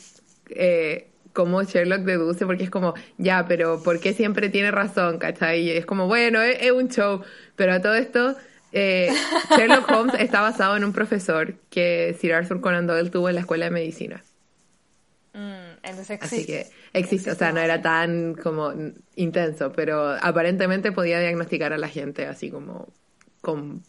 [0.48, 5.18] eh, cómo Sherlock deduce, porque es como, ya, pero ¿por qué siempre tiene razón?
[5.18, 5.62] ¿Cachai?
[5.62, 7.22] Y es como, bueno, es, es un show,
[7.56, 8.36] pero a todo esto,
[8.72, 9.10] eh,
[9.56, 13.40] Sherlock Holmes está basado en un profesor que Sir Arthur Conan Doyle tuvo en la
[13.42, 14.22] escuela de medicina.
[15.34, 16.46] Mm, entonces, Así sí.
[16.46, 18.72] que existe, o sea, no era tan como
[19.16, 22.88] intenso, pero aparentemente podía diagnosticar a la gente así como
[23.40, 23.82] con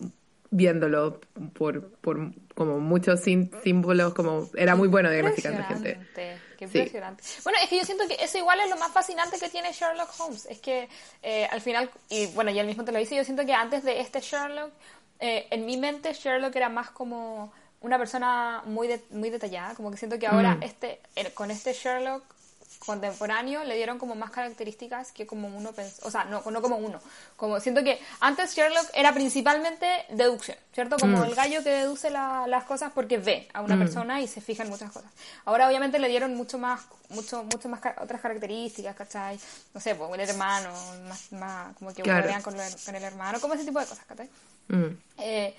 [0.55, 1.19] viéndolo
[1.53, 5.89] por, por como muchos símbolos, como era muy bueno diagnosticando a gente.
[5.91, 6.77] Impresionante, Qué Sí.
[6.77, 7.23] impresionante.
[7.43, 10.09] Bueno, es que yo siento que eso igual es lo más fascinante que tiene Sherlock
[10.19, 10.45] Holmes.
[10.45, 10.87] Es que
[11.23, 13.83] eh, al final, y bueno, ya él mismo te lo dice, yo siento que antes
[13.83, 14.71] de este Sherlock,
[15.19, 19.89] eh, en mi mente Sherlock era más como una persona muy de- muy detallada, como
[19.91, 20.63] que siento que ahora Mm.
[20.63, 22.23] este eh, con este Sherlock
[22.86, 26.78] contemporáneo le dieron como más características que como uno pensó, o sea, no, no como
[26.78, 27.00] uno,
[27.36, 30.98] como siento que antes Sherlock era principalmente deducción, ¿cierto?
[30.98, 31.24] Como Mm.
[31.24, 34.63] el gallo que deduce la- las cosas porque ve a una persona y se fija
[34.63, 35.12] en muchas cosas.
[35.46, 39.39] Ahora obviamente le dieron mucho más, mucho, mucho más ca- otras características, ¿cachai?
[39.74, 40.69] No sé, pues el hermano,
[41.08, 42.28] más, más como que Claro.
[42.28, 44.30] vean con, con el hermano, como ese tipo de cosas, ¿cachai?
[44.67, 44.98] Mm.
[45.19, 45.56] Eh,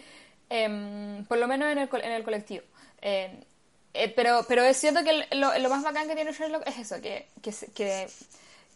[0.51, 2.65] em, por lo menos en el, en el colectivo.
[3.01, 3.45] Eh,
[3.95, 7.01] eh, pero, pero es cierto que lo, lo más bacán que tiene Sherlock es eso,
[7.01, 8.09] que, que, que,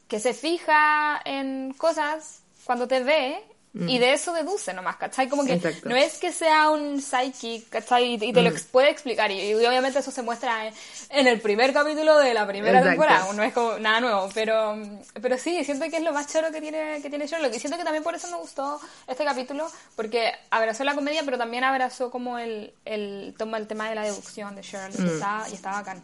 [0.09, 3.43] que se fija en cosas cuando te ve
[3.87, 5.29] y de eso deduce nomás, ¿cachai?
[5.29, 5.89] Como que Exacto.
[5.89, 8.15] no es que sea un psychic, ¿cachai?
[8.23, 10.75] Y te lo ex- puede explicar y, y obviamente eso se muestra en,
[11.11, 12.91] en el primer capítulo de la primera Exacto.
[13.03, 14.77] temporada, no es como nada nuevo, pero,
[15.23, 17.79] pero sí, siento que es lo más choro que tiene, que tiene Sherlock y siento
[17.79, 22.11] que también por eso me gustó este capítulo, porque abrazó la comedia, pero también abrazó
[22.11, 25.71] como el, el, toma el tema de la deducción de Sherlock y, está, y está
[25.73, 26.03] bacán.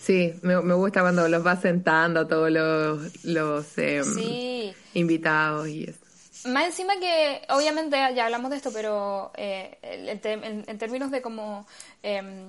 [0.00, 4.74] Sí, me, me gusta cuando los va sentando a todos los, los Sí.
[4.94, 5.98] invitados y eso.
[6.44, 11.66] Más encima que, obviamente, ya hablamos de esto, pero eh, en, en términos de como,
[12.02, 12.48] em,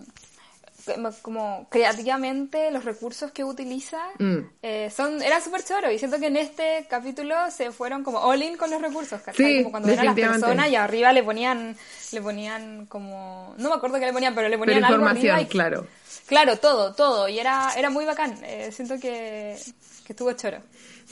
[1.21, 4.37] como- creativamente los recursos que utiliza Mm.
[4.61, 8.41] eh, son era súper choro y siento que en este capítulo se fueron como all
[8.41, 9.21] in con los recursos.
[9.35, 10.45] Sí, como cuando ven a las definitivamente.
[10.45, 11.75] personas y arriba le ponían
[12.11, 15.39] le ponían como no me acuerdo qué le ponían pero le Pero ponían algo información,
[15.39, 15.87] y- claro.
[16.27, 19.57] claro todo todo y era era muy bacán Eh, siento que,
[20.05, 20.57] que estuvo choro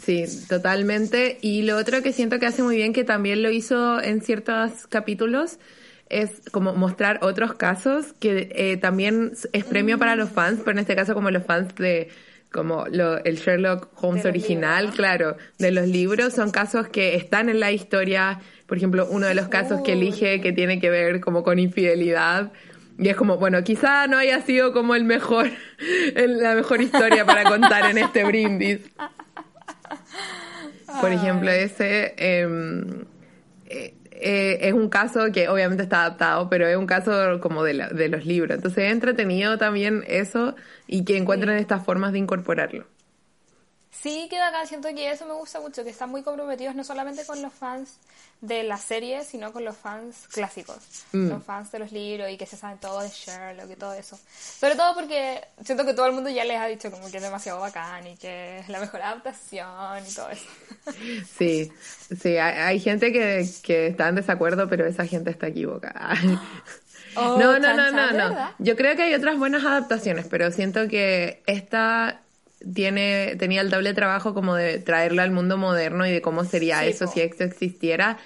[0.02, 1.38] Sí, totalmente.
[1.42, 4.88] Y lo otro que siento que hace muy bien, que también lo hizo en ciertos
[4.88, 5.58] capítulos,
[6.10, 10.80] es como mostrar otros casos que eh, también es premio para los fans, pero en
[10.80, 12.10] este caso como los fans de
[12.52, 17.60] como lo, el Sherlock Holmes original, claro, de los libros, son casos que están en
[17.60, 18.39] la historia.
[18.65, 22.52] Por ejemplo, uno de los casos que elige que tiene que ver como con infidelidad.
[22.98, 25.48] Y es como, bueno, quizá no haya sido como el mejor,
[26.15, 28.80] el- la mejor historia para contar en este brindis.
[31.02, 33.06] Por ejemplo, ese em,
[33.67, 37.74] eh, eh, es un caso que obviamente está adaptado, pero es un caso como de,
[37.74, 38.56] la- de los libros.
[38.56, 40.56] Entonces es entretenido también eso
[40.88, 42.86] y que encuentren estas formas de incorporarlo.
[43.91, 47.25] Sí, que bacán, siento que eso me gusta mucho, que están muy comprometidos no solamente
[47.25, 47.97] con los fans
[48.39, 50.78] de la serie, sino con los fans clásicos,
[51.12, 51.28] Mm.
[51.30, 54.17] los fans de los libros y que se saben todo de Sherlock y todo eso.
[54.60, 57.23] Sobre todo porque siento que todo el mundo ya les ha dicho como que es
[57.23, 60.45] demasiado bacán y que es la mejor adaptación y todo eso.
[61.38, 61.71] Sí,
[62.19, 66.13] sí, hay, hay gente que, que está en desacuerdo, pero esa gente está equivocada.
[67.15, 68.54] Oh, no, no, no, no, ¿de no.
[68.60, 72.21] Yo creo que hay otras buenas adaptaciones, pero siento que esta
[72.74, 76.80] tiene tenía el doble trabajo como de traerlo al mundo moderno y de cómo sería
[76.82, 77.12] Sí, eso po.
[77.12, 78.17] si eso existiera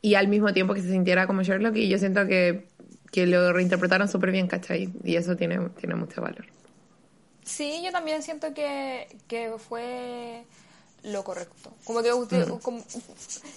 [0.00, 2.66] y al mismo tiempo que se sintiera como Sherlock y yo siento que,
[3.12, 4.92] que lo reinterpretaron súper bien, ¿cachai?
[5.04, 6.44] Y eso tiene, tiene mucho valor.
[7.44, 10.44] Sí, yo también siento que, que fue
[11.04, 11.72] lo correcto.
[11.84, 12.58] Como que Mm.
[12.60, 12.84] como-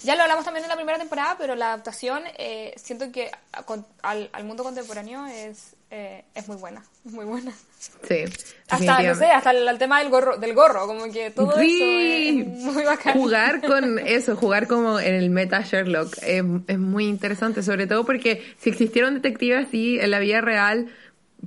[0.03, 3.63] ya lo hablamos también en la primera temporada, pero la adaptación eh, siento que a-
[3.63, 7.51] con- al, al mundo contemporáneo es, eh, es muy buena, es muy buena.
[8.07, 8.23] Sí.
[8.69, 12.39] Hasta, no sé, hasta el, el tema del gorro, del gorro, como que todo Sí.
[12.43, 13.13] eso es, es muy bacán.
[13.13, 18.05] Jugar con eso, jugar como en el meta Sherlock es, es muy interesante, sobre todo
[18.05, 20.87] porque si existiera un detective así en la vida real,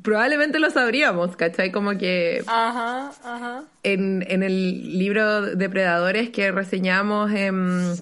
[0.03, 1.72] probablemente lo sabríamos, ¿cachai?
[1.72, 3.64] Como que Ajá, ajá.
[3.83, 7.94] en, en el libro Depredadores que reseñamos en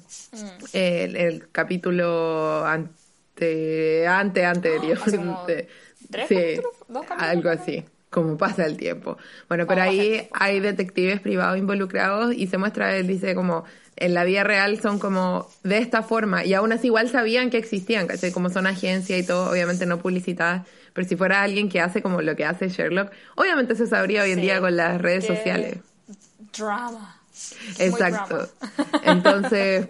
[0.75, 5.03] el, el capítulo ante, ante anterior.
[5.47, 5.69] De-
[6.11, 7.85] tres sí, capítulos, dos capítulos, algo así.
[8.11, 9.19] Como pasa el tiempo.
[9.49, 13.65] Bueno, pero ahí hay detectives privados involucrados y se muestra, él dice como,
[13.97, 17.59] en la vida real son como de esta forma y aún así igual sabían que
[17.59, 18.31] existían, ¿cachai?
[18.33, 22.23] Como son agencias y todo, obviamente no publicitadas, pero si fuera alguien que hace como
[22.23, 25.37] lo que hace Sherlock, obviamente se sabría hoy en Sí, día con las redes que-
[25.37, 25.79] sociales.
[26.57, 27.21] Drama.
[27.79, 28.37] Exacto.
[28.37, 28.49] drama.
[29.03, 29.89] Entonces,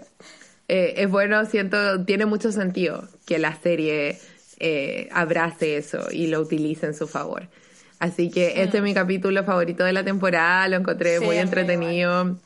[0.68, 4.18] eh, es bueno, siento, tiene mucho sentido que la serie
[4.59, 7.49] eh, abrace eso y lo utilice en su favor.
[7.99, 11.21] Así que este es mi capítulo favorito de la temporada, lo encontré Mm.
[11.21, 12.37] Sí, muy entretenido.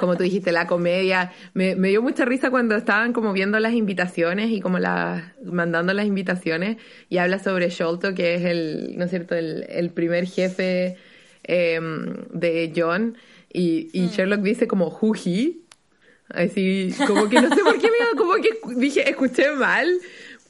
[0.00, 1.32] Como tú dijiste, la comedia.
[1.54, 5.94] Me, me dio mucha risa cuando estaban como viendo las invitaciones y como las, mandando
[5.94, 6.78] las invitaciones
[7.08, 10.96] y habla sobre Sholto, que es el, ¿no es cierto?, el, el primer jefe
[11.44, 11.80] eh,
[12.32, 13.16] de John.
[13.52, 15.60] Y, y Sherlock dice como, Juji.
[16.28, 19.86] Así, como que no sé por qué me como que dije, escuché mal,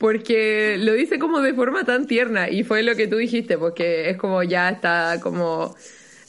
[0.02, 4.10] porque lo dice como de forma tan tierna, y fue lo que tú dijiste, porque
[4.10, 5.74] es como ya está como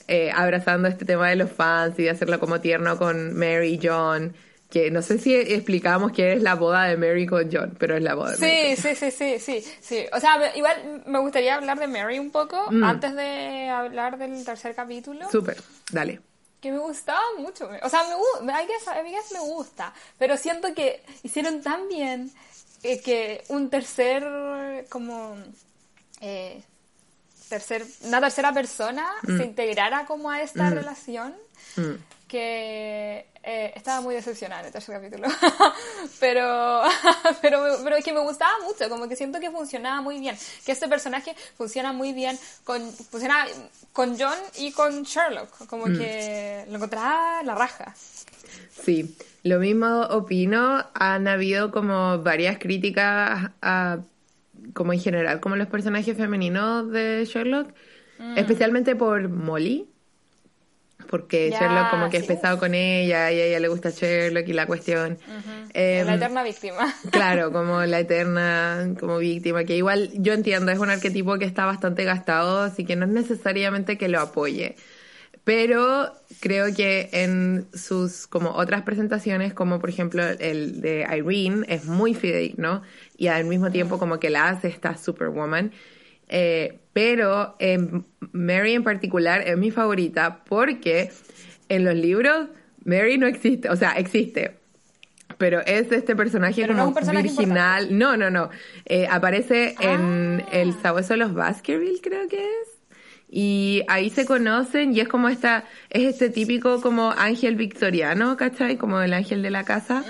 [0.08, 3.80] eh, abrazando este tema de los fans y de hacerlo como tierno con Mary y
[3.86, 4.36] John,
[4.70, 8.04] que no sé si explicamos que es la boda de Mary con John, pero es
[8.04, 8.76] la boda de Mary.
[8.76, 10.06] Sí, sí, sí, sí, sí, sí.
[10.14, 12.84] O sea, igual me gustaría hablar de Mary un poco Mm.
[12.84, 15.30] antes de hablar del tercer capítulo.
[15.32, 15.58] Súper,
[15.92, 16.20] dale.
[16.62, 17.70] que me gustaba mucho.
[17.82, 18.04] O sea,
[18.42, 22.32] me, I guess, I guess me gusta, pero siento que hicieron tan bien
[22.84, 25.36] eh, que un tercer, como,
[26.22, 26.62] eh,
[27.50, 31.34] tercer, una tercera persona se integrara como a esta relación
[31.76, 31.94] Mm.
[32.28, 35.28] que eh, estaba muy decepcionada en el tercer capítulo.
[36.20, 36.82] pero,
[37.42, 40.36] pero, pero es que me gustaba mucho, como que siento que funcionaba muy bien.
[40.66, 43.46] Que este personaje funciona muy bien con, funciona
[43.92, 45.68] con John y con Sherlock.
[45.68, 47.94] Como que lo encontraba la raja.
[48.72, 50.86] Sí, lo mismo opino.
[50.96, 54.00] Han habido como varias críticas a,
[54.74, 57.70] como en general, como los personajes femeninos de Sherlock,
[58.36, 59.93] especialmente por Molly.
[61.06, 62.34] Porque Ya, Sherlock como que es sí.
[62.34, 65.18] pesado con ella y a ella le gusta Sherlock y la cuestión.
[65.74, 66.94] Em, la eterna víctima.
[67.12, 71.66] Claro, como la eterna, como víctima, que igual yo entiendo, es un arquetipo que está
[71.66, 74.76] bastante gastado, así que no es necesariamente que lo apoye.
[75.44, 81.86] Pero creo que en sus como otras presentaciones, como por ejemplo el de Irene, es
[81.86, 82.82] muy fidedigno
[83.18, 85.72] y al mismo tiempo como que la hace esta Superwoman.
[86.30, 91.12] Eh, pero en Mary en particular es mi favorita porque
[91.70, 92.48] en los libros
[92.86, 94.56] Mary no existe, o sea, existe,
[95.38, 97.98] pero es este personaje Pero no como es un personaje virginal.
[97.98, 98.50] No, no, no.
[98.86, 100.50] Eh, aparece en Ah.
[100.52, 102.70] el sabueso de los Baskerville, creo que es.
[103.36, 108.78] Y ahí se conocen y es como esta, es este típico como ángel victoriano, ¿cachai?
[108.78, 110.04] Como el ángel de la casa,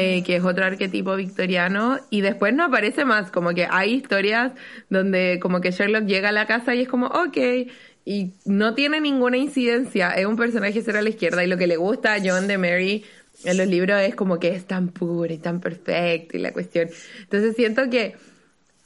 [0.00, 1.98] eh, que es otro arquetipo victoriano.
[2.08, 4.52] Y después no aparece más, como que hay historias
[4.88, 7.36] donde como que Sherlock llega a la casa y es como, ok,
[8.04, 11.66] y no tiene ninguna incidencia, es un personaje ser a la izquierda y lo que
[11.66, 13.04] le gusta a John de Mary
[13.44, 16.88] en los libros es como que es tan puro y tan perfecto y la cuestión.
[17.22, 18.14] Entonces siento que...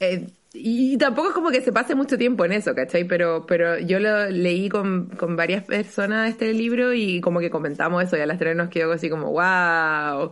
[0.01, 3.05] eh, y tampoco es como que se pase mucho tiempo en eso, ¿cachai?
[3.05, 8.03] Pero, pero yo lo leí con, con varias personas este libro y como que comentamos
[8.05, 10.31] eso y a las tres nos quedó así como, wow.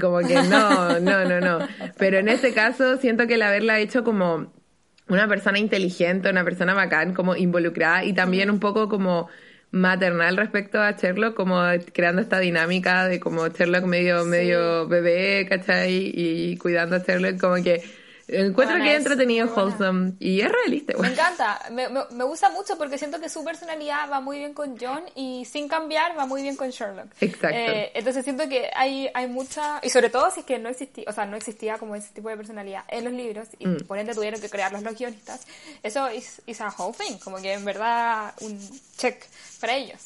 [0.00, 1.58] Como que no, no, no, no.
[1.98, 4.52] Pero en este caso siento que el haberla hecho como
[5.08, 9.28] una persona inteligente, una persona bacán, como involucrada y también un poco como
[9.70, 11.60] maternal respecto a Sherlock, como
[11.92, 16.12] creando esta dinámica de como Sherlock medio, medio bebé, ¿cachai?
[16.14, 17.82] Y cuidando a Sherlock, como que
[18.28, 20.94] Encuentro que es entretenido, wholesome y es realista.
[20.98, 24.78] Me encanta, me, me, gusta mucho porque siento que su personalidad va muy bien con
[24.78, 27.08] John y sin cambiar va muy bien con Sherlock.
[27.20, 27.48] Exacto.
[27.56, 31.04] Eh, entonces siento que hay, hay mucha, y sobre todo si es que no existía,
[31.06, 33.86] o sea, no existía como ese tipo de personalidad en los libros y mm.
[33.86, 35.46] por ende tuvieron que crearlos los guionistas,
[35.82, 38.58] eso es a whole thing, como que en verdad un
[38.96, 39.22] check
[39.60, 40.00] para ellos.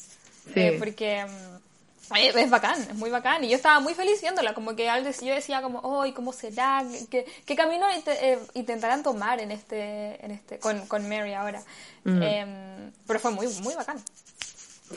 [0.53, 0.59] Sí.
[0.59, 1.25] Eh, porque...
[1.25, 1.68] Mm,
[2.15, 3.43] es bacán, es muy bacán.
[3.43, 6.83] Y yo estaba muy feliz viéndola, como que yo decía como, oh, cómo será?
[7.09, 11.61] ¿Qué, qué camino eh, intentarán tomar en este, en este, con, con Mary ahora?
[12.05, 13.97] Em, pero fue muy, muy bacán.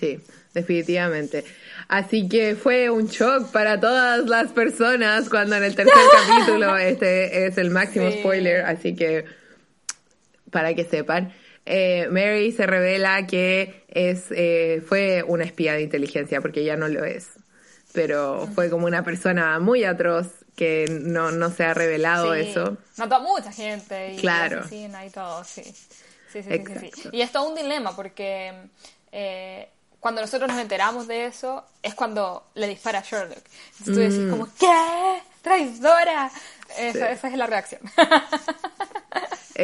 [0.00, 0.20] Sí,
[0.54, 1.44] definitivamente.
[1.88, 5.94] Así que fue un shock para todas las personas cuando en el tercer
[6.28, 9.24] capítulo, este es el máximo spoiler, así que
[10.50, 11.32] para que sepan.
[11.64, 16.88] Eh, Mary se revela que es, eh, fue una espía de inteligencia, porque ella no
[16.88, 17.28] lo es.
[17.92, 22.76] Pero fue como una persona muy atroz que no, no se ha revelado eso.
[22.96, 24.62] Mató a mucha gente y claro.
[24.70, 25.62] y todo, sí.
[26.32, 28.52] Sí, sí, sí, Y es todo un dilema porque
[29.12, 29.68] eh,
[30.00, 33.44] cuando nosotros nos enteramos de eso es cuando le dispara a Sherlock.
[33.78, 34.30] Entonces tú decís mm.
[34.30, 35.22] como, ¿qué?
[35.42, 36.30] ¡Traidora!
[36.78, 37.82] Esa, esa es la reacción.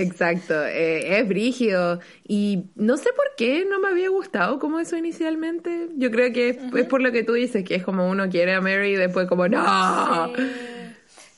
[0.01, 2.01] Exacto, eh, es brígido.
[2.27, 5.89] Y no sé por qué no me había gustado como eso inicialmente.
[5.97, 8.61] Yo creo que es, por lo que tú dices, que es como uno quiere a
[8.61, 10.33] Mary y después como ¡No!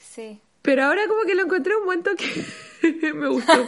[0.00, 0.40] Sí.
[0.62, 2.26] Pero ahora como que lo encontré un buen toque.
[3.14, 3.52] me gustó.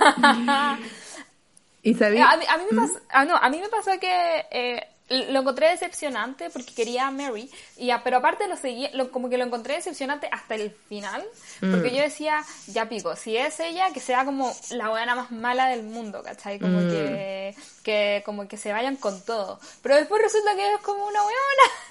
[1.83, 2.29] y sabía...
[2.29, 6.49] A, mí, me pasó, ah, no, a mí me pasó que eh, lo encontré decepcionante
[6.51, 10.29] porque quería a Mary, y pero aparte lo seguí, lo, como que lo encontré decepcionante
[10.31, 11.23] hasta el final,
[11.61, 11.95] porque mm.
[11.95, 15.83] yo decía, ya pico, si es ella, que sea como la buena más mala del
[15.83, 16.59] mundo, ¿cachai?
[16.59, 16.89] Como mm.
[16.89, 19.61] que, que, como que se vayan con todo.
[19.83, 21.41] Pero después resulta que es como una buena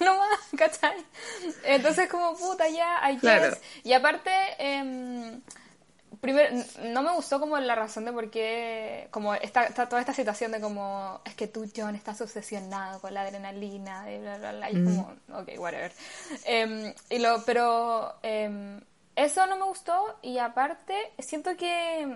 [0.00, 0.96] nomás, ¿cachai?
[1.64, 3.56] Entonces como puta ya, hay claro.
[3.84, 5.38] Y aparte, eh,
[6.22, 6.54] primero,
[6.84, 10.60] no me gustó como la razón de por qué, como esta, toda esta situación de
[10.60, 14.84] como, es que tú, John, estás obsesionado con la adrenalina, de bla, bla, bla, y
[14.84, 15.92] como, ok, whatever.
[16.44, 18.80] Em, y lo, pero em,
[19.16, 22.06] eso no me gustó, y aparte, siento que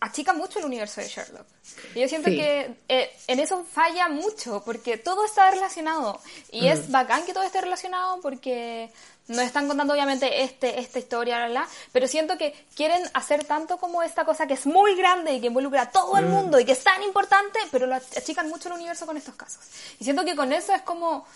[0.00, 1.46] achica mucho el universo de Sherlock.
[1.94, 6.20] Y yo siento que eh, en eso falla mucho, porque todo está relacionado.
[6.50, 8.90] Y es bacán que todo esté relacionado porque
[9.28, 14.02] nos están contando obviamente este, esta historia, bla, pero siento que quieren hacer tanto como
[14.02, 16.30] esta cosa que es muy grande y que involucra a todo el mm.
[16.30, 19.60] mundo y que es tan importante, pero lo achican mucho el universo con estos casos.
[20.00, 21.26] Y siento que con eso es como,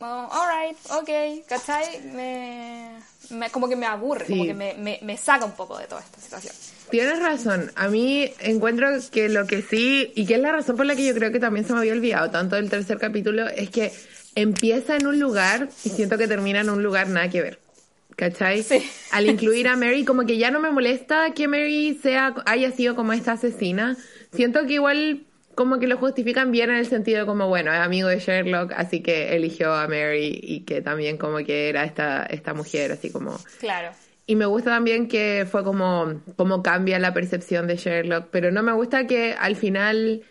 [0.00, 2.00] oh, alright, ok, ¿cachai?
[2.12, 6.00] Me, como que me aburre, como que me, me, me saca un poco de toda
[6.00, 6.54] esta situación.
[6.90, 7.70] Tienes razón.
[7.76, 11.06] A mí encuentro que lo que sí, y que es la razón por la que
[11.06, 13.92] yo creo que también se me había olvidado tanto del tercer capítulo, es que
[14.34, 17.60] empieza en un lugar y siento que termina en un lugar nada que ver.
[18.16, 18.62] ¿Cachai?
[18.62, 18.82] Sí.
[19.12, 22.96] Al incluir a Mary, como que ya no me molesta que Mary sea, haya sido
[22.96, 23.96] como esta asesina.
[24.34, 25.22] Siento que igual
[25.60, 29.02] como que lo justifican bien en el sentido como, bueno, es amigo de Sherlock, así
[29.02, 33.38] que eligió a Mary y que también como que era esta, esta mujer, así como...
[33.58, 33.90] Claro.
[34.24, 38.62] Y me gusta también que fue como, como cambia la percepción de Sherlock, pero no
[38.62, 40.22] me gusta que al final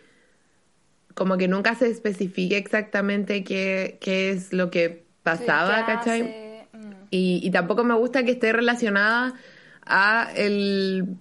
[1.13, 6.23] como que nunca se especifique exactamente qué, qué es lo que pasaba, ¿cachai?
[6.73, 6.91] Mm.
[7.11, 9.35] Y, y, tampoco me gusta que esté relacionada
[9.85, 11.17] a el,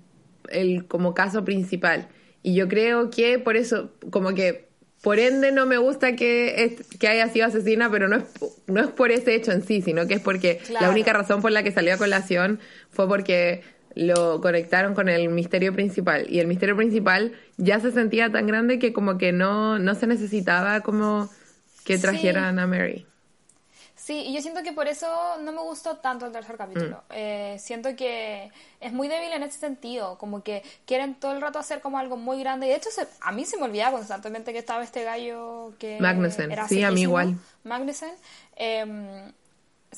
[0.48, 2.08] el como caso principal.
[2.42, 4.68] Y yo creo que por eso, como que
[5.02, 8.24] por ende no me gusta que, que haya sido asesina, pero no es,
[8.66, 11.52] no es por ese hecho en sí, sino que es porque la única razón por
[11.52, 12.58] la que salió a colación
[12.90, 13.62] fue porque
[13.94, 16.26] lo conectaron con el misterio principal.
[16.28, 20.06] Y el misterio principal ya se sentía tan grande que como que no, no se
[20.06, 21.28] necesitaba como
[21.84, 23.07] que trajeran a Mary.
[24.08, 25.06] Sí, y yo siento que por eso
[25.42, 26.96] no me gustó tanto el tercer capítulo.
[27.10, 27.12] Mm.
[27.12, 28.50] Eh, siento que
[28.80, 32.16] es muy débil en ese sentido, como que quieren todo el rato hacer como algo
[32.16, 32.68] muy grande.
[32.68, 32.88] Y de hecho,
[33.20, 36.00] a mí se me olvidaba constantemente que estaba este gallo que...
[36.00, 37.36] Magnussen, sí, a mí igual.
[37.64, 38.14] Magnussen.
[38.56, 39.30] Em,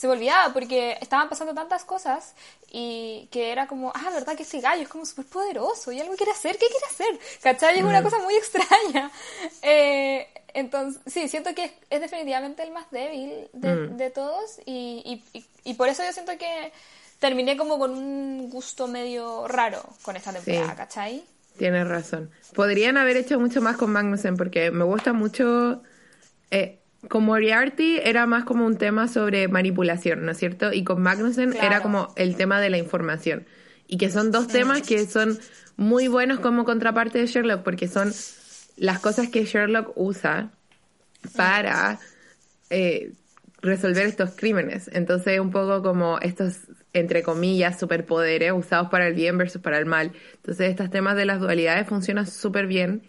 [0.01, 2.35] se me olvidaba porque estaban pasando tantas cosas
[2.71, 6.17] y que era como, ah, verdad que ese gallo es como súper poderoso y algo
[6.17, 7.21] quiere hacer, ¿qué quiere hacer?
[7.43, 7.79] ¿Cachai?
[7.81, 8.05] Es una mm.
[8.05, 9.11] cosa muy extraña.
[9.63, 14.13] Eh, entonces, sí, siento que es, definitivamente el más débil de, mm.
[14.15, 15.23] todos y,
[15.65, 16.73] y, por eso yo siento que
[17.19, 21.23] terminé como con un gusto medio raro con esta temporada, ¿cachai?
[21.59, 22.31] Tienes razón.
[22.55, 25.83] Podrían haber hecho mucho más con Magnussen porque me gusta mucho...
[26.51, 30.73] Eh, con Moriarty era más como un tema sobre manipulación, ¿no es cierto?
[30.73, 31.67] Y con Magnussen Claro.
[31.67, 33.47] era como el tema de la información.
[33.87, 35.39] Y que son dos temas que son
[35.77, 38.13] muy buenos como contraparte de Sherlock, porque son
[38.77, 40.51] las cosas que Sherlock usa
[41.37, 41.99] para
[42.71, 43.13] eh,
[43.63, 44.89] resolver estos crímenes.
[44.93, 46.59] Entonces, un poco como estos,
[46.93, 50.13] entre comillas, superpoderes usados para el bien versus para el mal.
[50.37, 53.03] Entonces, estos temas de las dualidades funcionan súper bien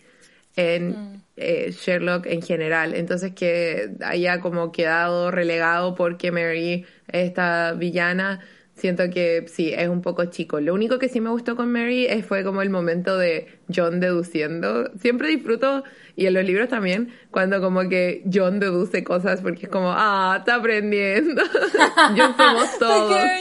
[0.55, 2.93] en eh, Sherlock en general.
[2.93, 8.41] Entonces, que haya como quedado relegado porque Mary es esta villana.
[8.81, 10.59] Siento que sí, es un poco chico.
[10.59, 14.89] Lo único que sí me gustó con Mary fue como el momento de John deduciendo.
[14.99, 15.83] Siempre disfruto,
[16.15, 20.37] y en los libros también, cuando como que John deduce cosas porque es como, ah,
[20.39, 21.43] está aprendiendo.
[22.15, 23.21] Yo somos todos.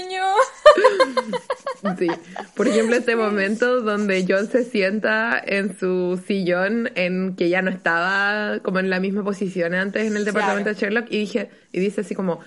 [1.98, 2.08] Sí.
[2.54, 7.70] Por ejemplo, este momento donde John se sienta en su sillón en que ya no
[7.70, 10.74] estaba como en la misma posición antes en el departamento Claro.
[10.74, 12.40] de Sherlock y dije y dice así como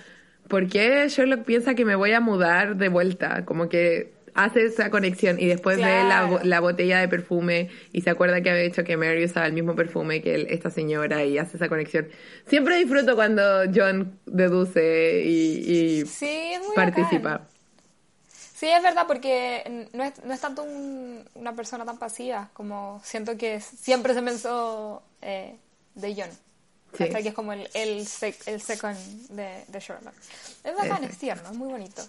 [0.54, 3.44] ¿por qué Sherlock piensa que me voy a mudar de vuelta?
[3.44, 8.10] Como que hace esa conexión y después ve la, la botella de perfume y se
[8.10, 11.56] acuerda que había dicho que Mary usaba el mismo perfume que esta señora y hace
[11.56, 12.08] esa conexión.
[12.46, 13.42] Siempre disfruto cuando
[13.74, 17.30] John deduce y, Sí, participa.
[17.30, 17.48] bacán.
[18.54, 23.00] Sí, es verdad, porque no es, no es tanto un- una persona tan pasiva, como
[23.04, 25.56] siento que siempre se pensó eh,
[25.94, 26.30] de John.
[26.96, 27.04] Sí.
[27.04, 28.96] Hasta que es como el, el, sec- el second
[29.30, 30.14] de, de Sherlock.
[30.62, 32.02] Es bacán, es tierno, es muy bonito.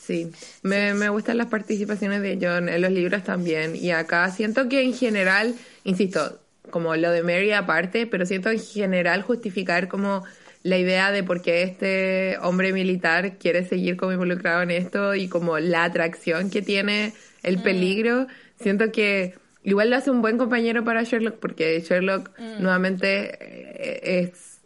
[0.00, 0.32] Sí,
[0.62, 3.76] me, me gustan las participaciones de John en los libros también.
[3.76, 5.54] Y acá siento que en general,
[5.84, 6.40] insisto,
[6.70, 10.24] como lo de Mary aparte, pero siento en general justificar como
[10.62, 15.28] la idea de por qué este hombre militar quiere seguir como involucrado en esto y
[15.28, 18.26] como la atracción que tiene el peligro.
[18.60, 19.34] Siento que
[19.70, 24.60] igual lo hace un buen compañero para Sherlock porque Sherlock nuevamente eh, es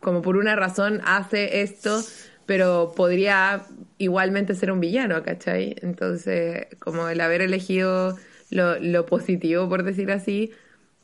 [0.00, 2.00] como por una razón hace esto,
[2.46, 3.66] pero podría
[3.98, 5.76] igualmente ser un villano, ¿cachai?
[5.82, 8.16] Entonces, como el haber elegido
[8.50, 10.52] lo, lo positivo, por decir así,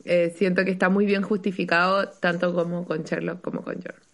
[0.03, 4.06] eh, siento que está muy bien justificado tanto como con Sherlock como con George.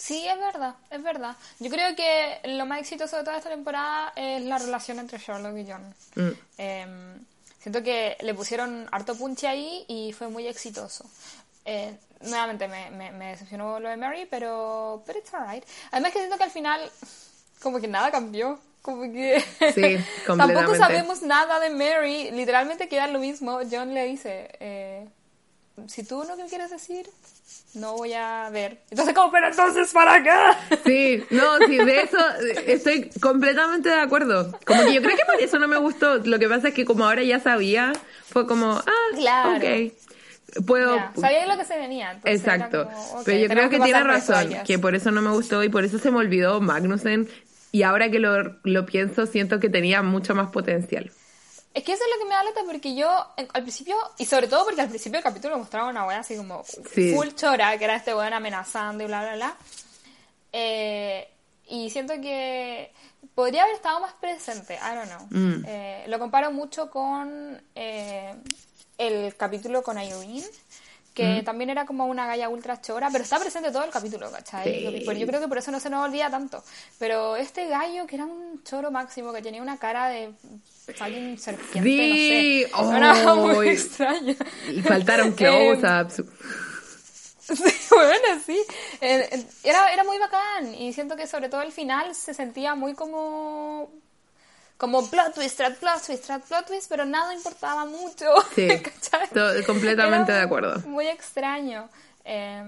[0.00, 1.36] Sí, es verdad, es verdad.
[1.58, 5.54] Yo creo que lo más exitoso de toda esta temporada es la relación entre Sherlock
[5.58, 5.94] y John.
[6.14, 6.30] Mm.
[6.56, 6.86] Eh,
[7.60, 11.04] siento que le pusieron harto punche ahí y fue muy exitoso.
[11.66, 15.64] Eh, nuevamente me, me, me decepcionó lo de Mary, pero, pero it's alright.
[15.90, 16.90] Además que siento que al final
[17.60, 18.58] como que nada cambió.
[18.80, 19.44] Como que
[19.74, 22.30] Sí, tampoco sabemos nada de Mary.
[22.30, 23.60] Literalmente queda lo mismo.
[23.70, 25.06] John le dice, eh,
[25.88, 27.06] si tú no me quieres decir,
[27.74, 28.78] no voy a ver.
[28.90, 30.76] Entonces como, pero entonces ¿para qué?
[30.84, 32.18] Sí, no, sí, de eso
[32.66, 34.58] estoy completamente de acuerdo.
[34.66, 36.18] Como que yo creo que por eso no me gustó.
[36.18, 37.92] Lo que pasa es que como ahora ya sabía,
[38.28, 39.56] fue como, ah, Claro.
[39.56, 39.92] ok.
[40.66, 42.18] Puedo, Ya, sabía lo que se venía.
[42.24, 42.84] Exacto.
[42.84, 45.84] como, Pero yo creo que tiene razón, que por eso no me gustó y por
[45.84, 47.28] eso se me olvidó Magnussen.
[47.72, 51.12] Y ahora que lo, lo pienso, siento que tenía mucho más potencial.
[51.72, 54.48] Es que eso es lo que me da lata porque yo al principio, y sobre
[54.48, 57.14] todo porque al principio del capítulo mostraba una wea así como Sí.
[57.14, 59.56] full chora, que era este weón amenazando y bla, bla, bla.
[60.52, 61.28] Eh,
[61.68, 62.92] y siento que
[63.34, 65.26] podría haber estado más presente, I don't know.
[65.30, 65.64] Mm.
[65.66, 68.34] Eh, lo comparo mucho con eh,
[68.98, 70.44] el capítulo con Irene,
[71.14, 74.64] que también era como una galla ultra chora, pero está presente todo el capítulo, ¿cachai?
[75.04, 75.04] Sí.
[75.18, 76.64] Yo creo que por eso no se nos olvida tanto.
[76.98, 80.32] Pero este gallo que era un choro máximo, que tenía una cara de
[81.38, 82.96] serpiente, Sí, no sé.
[82.96, 84.34] Era muy extraño.
[84.72, 86.24] Y faltaron Em, close-ups.
[87.50, 87.54] Sí,
[87.90, 88.56] bueno, sí.
[89.00, 92.76] Eh, eh, Era, era muy bacán y siento que sobre todo el final se sentía
[92.76, 93.90] muy como
[94.76, 98.26] como plot twist, tras plot twist, tras plot twist, pero nada importaba mucho.
[98.54, 98.68] Sí,
[99.66, 100.80] completamente Era de acuerdo.
[100.88, 101.90] Muy extraño.
[102.24, 102.62] Eh,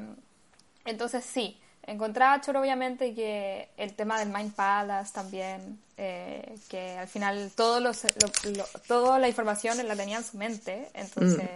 [0.84, 1.56] entonces sí,
[1.86, 7.80] encontraba choro obviamente que el tema del Mind Palace también, eh, que al final todo
[7.80, 11.48] los, lo- lo- toda la información la tenía en su mente, entonces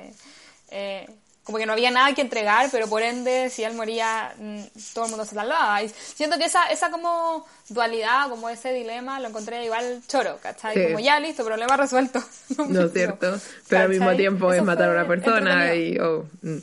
[0.70, 1.08] eh,
[1.44, 4.62] como que no había nada que entregar, pero por ende si él moría mm,
[4.94, 5.80] todo el mundo se salvaba.
[5.80, 10.74] Y siento que esa, esa como dualidad, como ese dilema, lo encontré igual choro, ¿cachai?
[10.74, 10.82] Sí.
[10.86, 12.20] Como ya listo, problema resuelto.
[12.68, 13.38] No es cierto.
[13.68, 15.98] Pero al mismo tiempo es matar a una persona y.
[16.00, 16.58] Oh, mm.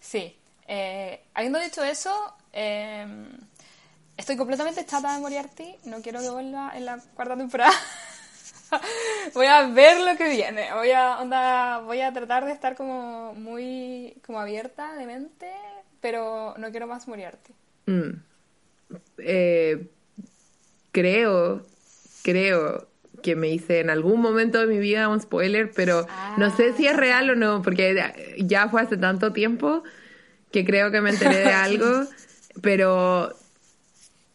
[0.00, 0.36] Sí.
[0.76, 2.10] Eh, habiendo dicho eso,
[2.52, 3.06] eh,
[4.16, 5.76] estoy completamente chata de Moriarty.
[5.84, 7.72] No quiero que vuelva en la cuarta temporada.
[9.34, 10.72] voy a ver lo que viene.
[10.74, 15.48] Voy a, onda, voy a tratar de estar como muy como abierta de mente,
[16.00, 17.52] pero no quiero más Moriarty.
[17.86, 18.10] Mm.
[19.18, 19.86] Eh,
[20.90, 21.64] creo,
[22.24, 22.88] creo
[23.22, 26.72] que me hice en algún momento de mi vida un spoiler, pero Ah, no sé
[26.72, 27.96] si es real o no, porque
[28.38, 29.84] ya fue hace tanto tiempo,
[30.54, 32.06] que creo que me enteré de algo,
[32.62, 33.30] pero,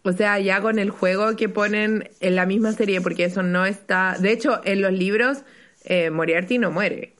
[0.03, 3.65] o sea, ya con el juego que ponen en la misma serie, porque eso no
[3.65, 5.39] está, de hecho, en los libros,
[5.85, 7.13] eh, Moriarty no muere.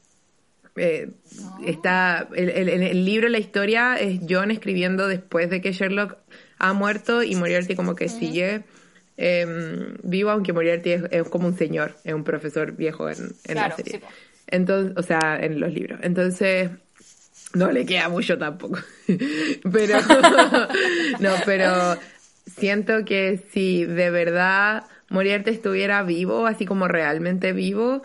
[0.75, 1.09] Eh,
[1.65, 6.17] Está, el, el- el libro, la historia es John escribiendo después de que Sherlock
[6.57, 8.63] ha muerto y Moriarty como que sigue
[9.17, 13.55] em, vivo, aunque Moriarty es, es como un señor, es un profesor viejo en, en
[13.55, 13.93] la serie.
[13.93, 13.99] sí.
[14.47, 15.99] Entonces, o sea, en los libros.
[16.01, 16.71] Entonces,
[17.53, 18.79] no le queda mucho tampoco.
[19.71, 19.99] pero,
[21.19, 21.97] no, pero
[22.45, 28.01] siento que si de verdad Moriarty estuviera vivo, así como realmente vivo,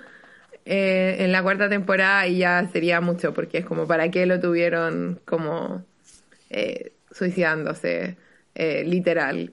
[0.67, 4.41] eh, en la cuarta temporada y ya sería mucho, porque es como para qué lo
[4.41, 5.85] tuvieron como
[6.51, 8.17] eh, suicidándose,
[8.55, 9.53] eh, literal.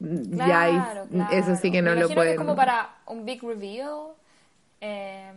[0.00, 1.36] ya hay- Claro, claro.
[1.36, 2.32] eso sí que no Me lo que pueden.
[2.32, 4.12] es como para un big reveal.
[4.80, 5.32] eh,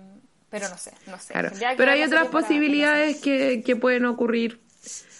[0.51, 1.33] pero no sé, no sé.
[1.33, 1.49] Claro.
[1.77, 4.59] Pero hay otras posibilidades que, que pueden ocurrir.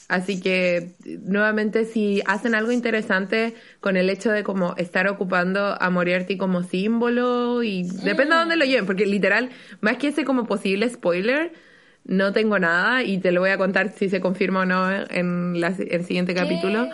[0.10, 5.90] Así que, nuevamente, si hacen algo interesante con el hecho de como estar ocupando a
[5.90, 10.46] Moriarty como símbolo y depende de dónde lo lleven, porque literal, más que ese como
[10.48, 11.54] posible spoiler,
[12.04, 15.62] no tengo nada y te lo voy a contar si se confirma o no en
[15.62, 16.42] la- el siguiente ¿Qué?
[16.42, 16.88] capítulo.
[16.88, 16.90] Mm.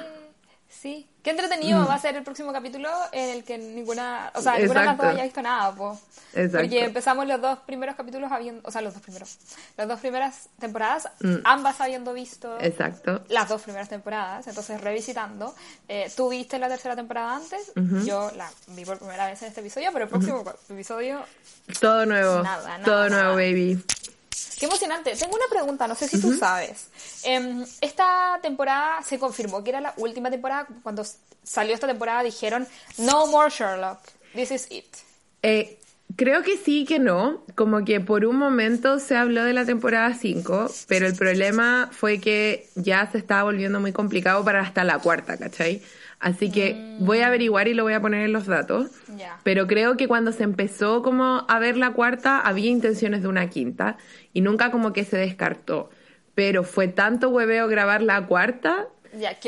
[0.69, 1.06] Sí.
[1.23, 4.79] Qué entretenido va a ser el próximo capítulo en el que ninguna, o sea, ninguna
[4.81, 5.07] de las dos Exacto.
[5.17, 5.99] haya visto nada, po.
[6.33, 6.57] Exacto.
[6.59, 9.37] Porque empezamos los dos primeros capítulos habiendo, o sea, los dos primeros,
[9.75, 11.35] las dos primeras temporadas, Mm.
[11.43, 13.23] ambas habiendo visto Exacto.
[13.27, 15.53] las dos primeras temporadas, entonces revisitando.
[15.89, 17.73] Eh, Tú viste la tercera temporada antes,
[18.05, 21.21] yo la vi por primera vez en este episodio, pero el próximo episodio
[21.81, 22.41] Todo nuevo.
[22.41, 23.35] Nada, nada, todo nuevo, nada.
[23.35, 23.83] baby.
[24.59, 25.15] Qué emocionante.
[25.15, 26.87] Tengo una pregunta, no sé si tú sabes.
[27.23, 30.67] Em, esta temporada se confirmó que era la última temporada.
[30.81, 31.05] Cuando
[31.43, 33.99] salió esta temporada dijeron, no more Sherlock,
[34.33, 34.85] this is it.
[35.43, 35.77] Eh,
[36.15, 37.43] creo que sí, que no.
[37.55, 42.19] Como que por un momento se habló de la temporada 5, pero el problema fue
[42.19, 45.83] que ya se estaba volviendo muy complicado para hasta la cuarta, ¿cachai?
[46.19, 48.89] Así que voy a averiguar y lo voy a poner en los datos.
[49.15, 49.39] Ya.
[49.43, 53.49] Pero creo que cuando se empezó como a ver la cuarta, había intenciones de una
[53.49, 53.97] quinta
[54.33, 55.89] y nunca como que se descartó.
[56.33, 58.87] Pero fue tanto hueveo grabar la cuarta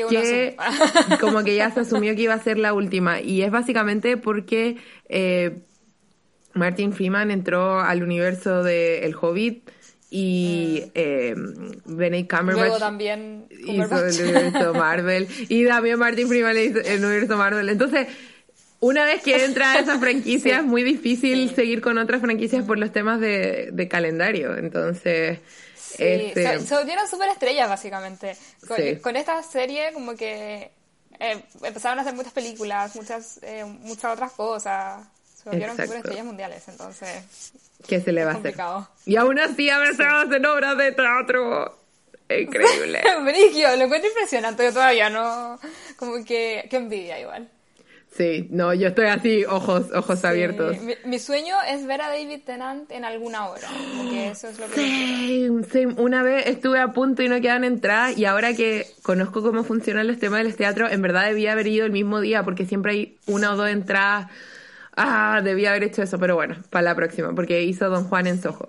[0.08, 0.56] que
[1.20, 3.20] como que ya se asumió que iba a ser la última.
[3.20, 4.76] Y es básicamente porque
[5.08, 5.62] eh,
[6.54, 9.70] Martin Freeman entró al universo de El Hobbit
[10.10, 11.34] y eh,
[11.84, 17.36] Benedict Cumberbatch Luego también hizo el universo Marvel y también Martin Freeman hizo el universo
[17.36, 17.68] Marvel.
[17.68, 18.08] Entonces,
[18.80, 22.78] una vez que entra a esa franquicia es muy difícil seguir con otras franquicias por
[22.78, 24.56] los temas de, de calendario.
[24.56, 25.38] Entonces,
[25.96, 28.36] Sí, este, se, se volvieron súper estrellas básicamente.
[29.02, 30.70] Con esta serie como que
[31.18, 35.06] eh, empezaron a hacer muchas películas, muchas eh, muchas otras cosas.
[35.42, 35.92] Se volvieron Exacto.
[35.92, 37.52] súper estrellas mundiales, entonces...
[37.86, 38.54] ¿qué se le va a hacer?
[39.06, 41.78] Y aún así estado en obras de teatro.
[42.28, 43.00] Increíble.
[43.24, 44.64] Brigio, lo encuentro impresionante.
[44.64, 45.58] Yo todavía no.
[45.96, 46.66] Como que.
[46.70, 47.48] Qué envidia, igual.
[48.16, 50.76] Sí, no, yo estoy así, ojos, ojos abiertos.
[50.76, 53.68] Sí, Mi, mi sueño es ver a David Tennant en alguna obra.
[53.96, 54.74] Porque eso es lo que.
[54.74, 55.94] Same, same.
[56.02, 60.06] Una vez estuve a punto y no quedan entradas y ahora que conozco cómo funcionan
[60.06, 62.92] los temas de los teatros, en verdad debía haber ido el mismo día porque siempre
[62.92, 64.28] hay una o dos entradas.
[64.96, 68.40] Ah, debía haber hecho eso, pero bueno, para la próxima, porque hizo Don Juan en
[68.42, 68.68] Soho.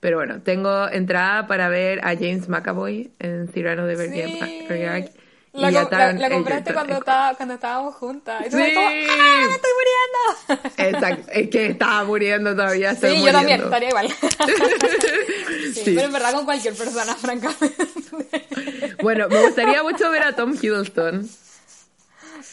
[0.00, 5.06] Pero bueno, tengo entrada para ver a James McAvoy en Cyrano de Bergerac.
[5.06, 5.12] Sí.
[5.54, 8.44] La, com- la- la compraste cuando, estaba, cuando estábamos juntas.
[8.46, 8.74] Y tú Sí.
[8.74, 10.68] como, ¡ah, estoy muriendo!
[10.98, 12.90] Exacto, es que estaba muriendo todavía.
[12.94, 13.64] Sí, estoy yo también, muriendo.
[13.64, 14.08] estaría igual.
[15.72, 15.92] sí, Sí.
[15.94, 18.96] Pero en verdad con cualquier persona, francamente.
[19.02, 21.26] Bueno, me gustaría mucho ver a Tom Hiddleston.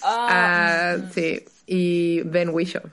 [0.01, 1.43] Ah, Ah, sí,
[1.75, 2.83] y Ben Whishaw.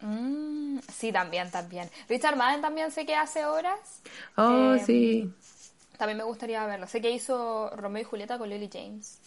[0.00, 1.88] mm, sí, también, también.
[2.08, 3.78] Richard Madden también sé que hace horas.
[4.36, 5.32] Oh, Eh, sí.
[5.96, 6.86] También me gustaría verlo.
[6.86, 9.18] Sé que hizo Romeo y Julieta con Lily James.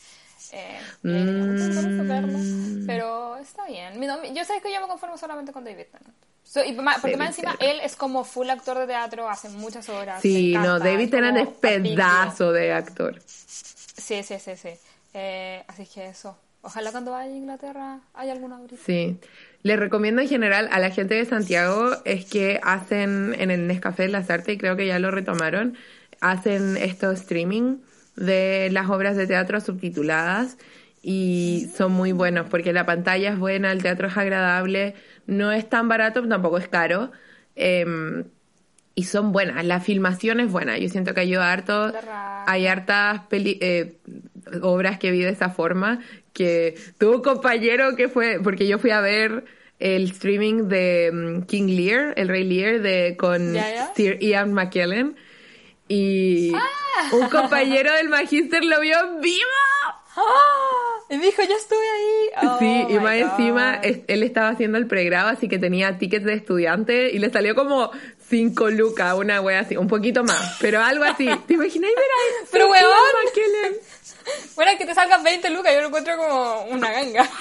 [0.53, 2.85] Eh, mucho verlo, Mm.
[2.87, 3.99] pero está bien.
[3.99, 6.15] Mi Yo sé que yo me conformo solamente con David Tennant.
[6.43, 7.75] So- y ma- porque David más encima Tennant.
[7.75, 10.21] él es como full actor de teatro, hace muchas horas.
[10.21, 13.21] Sí, no, David Tennant es pedazo de actor.
[13.25, 14.69] Sí, sí, sí, sí.
[15.13, 16.37] Eh, así que eso.
[16.63, 18.81] Ojalá cuando vaya a Inglaterra haya alguna ahorita.
[18.85, 19.17] Sí.
[19.63, 24.07] Les recomiendo en general a la gente de Santiago es que hacen en el Nescafé
[24.07, 25.75] Las Artes, y creo que ya lo retomaron,
[26.19, 27.77] hacen estos streaming
[28.15, 30.57] de las obras de teatro subtituladas
[31.01, 34.93] y son muy buenos porque la pantalla es buena, el teatro es agradable,
[35.25, 37.11] no es tan barato, tampoco es caro.
[37.55, 38.23] em,
[38.93, 41.91] y son buenas, la filmación es buena, yo siento que ayuda harto.
[42.45, 43.97] Hay hartas peli- eh,
[44.61, 45.99] obras que vi de esa forma,
[46.33, 49.43] que tuvo un compañero que fue, porque yo fui a ver
[49.79, 55.15] el streaming de mm, King Lear, el Rey Lear, de, con Ya, Ian McKellen,
[55.87, 56.53] Y
[57.11, 59.49] un compañero del magíster lo vio en vivo.
[60.15, 60.21] ¡Ah!
[61.09, 62.47] Y me dijo, yo estuve ahí.
[62.47, 63.31] Oh sí, y my más God.
[63.31, 67.55] encima él estaba haciendo el pregrado, así que tenía tickets de estudiante y le salió
[67.55, 67.91] como
[68.31, 71.29] 5 lucas, una wea así, un poquito más, pero algo así.
[71.47, 72.85] ¿Te imaginas ver a Pero, weón.
[74.55, 77.29] Bueno, que te salgan 20 lucas, yo lo encuentro como una ganga.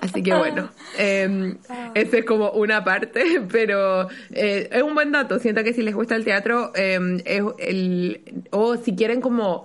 [0.00, 1.56] Así que bueno, eh,
[1.94, 5.38] esa es como una parte, pero eh, es un buen dato.
[5.38, 9.64] Siento que si les gusta el teatro, eh, es el, o si quieren como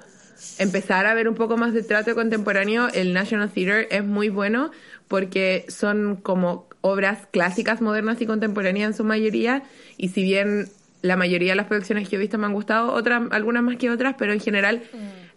[0.60, 4.72] empezar a ver un poco más de teatro contemporáneo, el National Theatre es muy bueno
[5.08, 9.64] porque son como obras clásicas, modernas y contemporáneas en su mayoría.
[9.98, 10.70] Y si bien
[11.02, 13.90] la mayoría de las producciones que he visto me han gustado, otras, algunas más que
[13.90, 14.84] otras, pero en general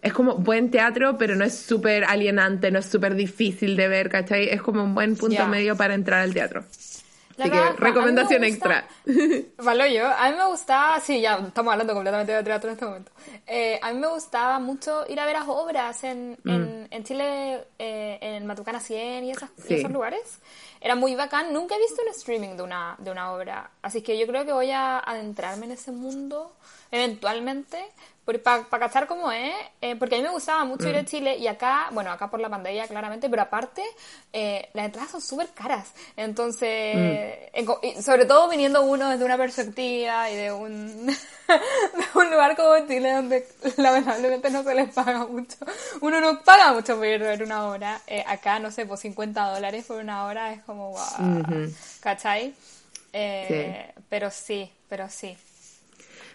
[0.01, 4.09] es como buen teatro, pero no es súper alienante, no es súper difícil de ver,
[4.09, 4.49] ¿cachai?
[4.49, 6.63] Es como un buen punto medio para entrar al teatro.
[7.37, 8.87] Que recomendación gusta- extra.
[9.63, 12.85] Valo yo, a mí me gustaba, sí, ya estamos hablando completamente de teatro en este
[12.85, 13.11] momento.
[13.45, 17.67] Eh, a mí me gustaba mucho ir a ver las obras en, en, en Chile,
[17.77, 20.39] eh, en Matucana 100 y, esas, y esos lugares.
[20.81, 21.53] Era muy bacán.
[21.53, 23.69] Nunca he visto un streaming de una, de una obra.
[23.81, 26.55] Así que yo creo que voy a adentrarme en ese mundo
[26.91, 27.77] eventualmente.
[28.43, 31.47] Para cachar cómo es, eh, porque a mí me gustaba mucho ir a Chile y
[31.47, 33.81] acá, bueno, acá por la pandemia claramente, pero aparte,
[34.33, 35.93] eh, las entradas son súper caras.
[36.17, 36.67] Entonces,
[37.53, 41.15] en y sobre todo viniendo uno desde una perspectiva y de un, de
[42.15, 45.55] un lugar como Chile donde lamentablemente no se les paga mucho.
[46.01, 48.01] Uno no paga mucho por ir a ver una hora.
[48.07, 51.71] Eh, acá, no sé, por 50 dólares por una hora es como, wow,
[52.01, 52.53] ¿cachai?
[53.13, 55.37] Eh, Pero sí, pero sí.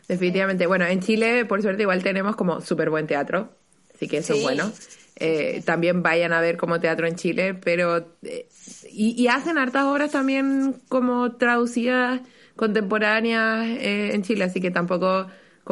[0.08, 0.66] Definitivamente.
[0.66, 3.50] Bueno, en Chile, por suerte, igual tenemos como súper buen teatro.
[3.94, 4.38] Así que eso Sí.
[4.40, 4.72] es bueno.
[5.16, 8.16] Eh, también vayan a ver como teatro en Chile, pero...
[8.22, 8.48] eh,
[8.90, 12.20] y, y hacen hartas obras también como traducidas
[12.56, 15.26] contemporáneas eh, en Chile, así que tampoco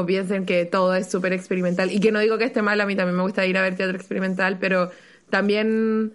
[0.06, 1.90] piensen que todo es súper experimental.
[1.92, 3.76] Y que no digo que esté mal, a mí también me gusta ir a ver
[3.76, 4.90] teatro experimental, pero
[5.28, 6.14] también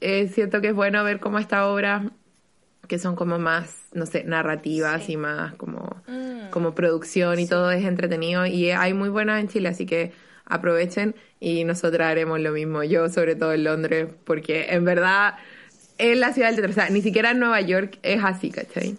[0.00, 2.12] eh, siento que es bueno ver como esta obra
[2.86, 6.02] que son como más, no sé, narrativas y más como,
[6.50, 10.12] como producción y todo es entretenido y hay muy buenas en Chile, así que
[10.44, 15.34] aprovechen y nosotras haremos lo mismo, yo sobre todo en Londres, porque en verdad
[15.98, 18.96] es la ciudad del teatro, o sea, ni siquiera en Nueva York es así, ¿cachai?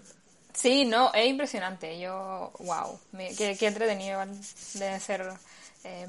[0.54, 2.00] Sí, no, es impresionante.
[2.00, 3.00] Yo, wow,
[3.38, 4.20] qué, qué entretenido
[4.74, 5.24] debe ser.
[5.84, 6.08] Eh,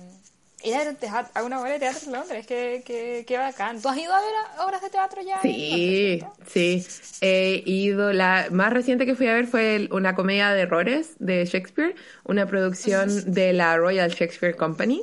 [0.65, 3.39] ir a ver un teatro, a una obra de teatro en Londres, qué, qué, qué
[3.39, 3.81] bacán.
[3.81, 4.31] ¿Tú has ido a ver
[4.67, 5.41] obras de teatro ya?
[5.43, 6.87] en Sí, Londres, sí.
[7.21, 11.45] He ido, la más reciente que fui a ver fue una comedia de errores de
[11.45, 11.95] Shakespeare,
[12.25, 15.03] una producción de la Royal Shakespeare Company,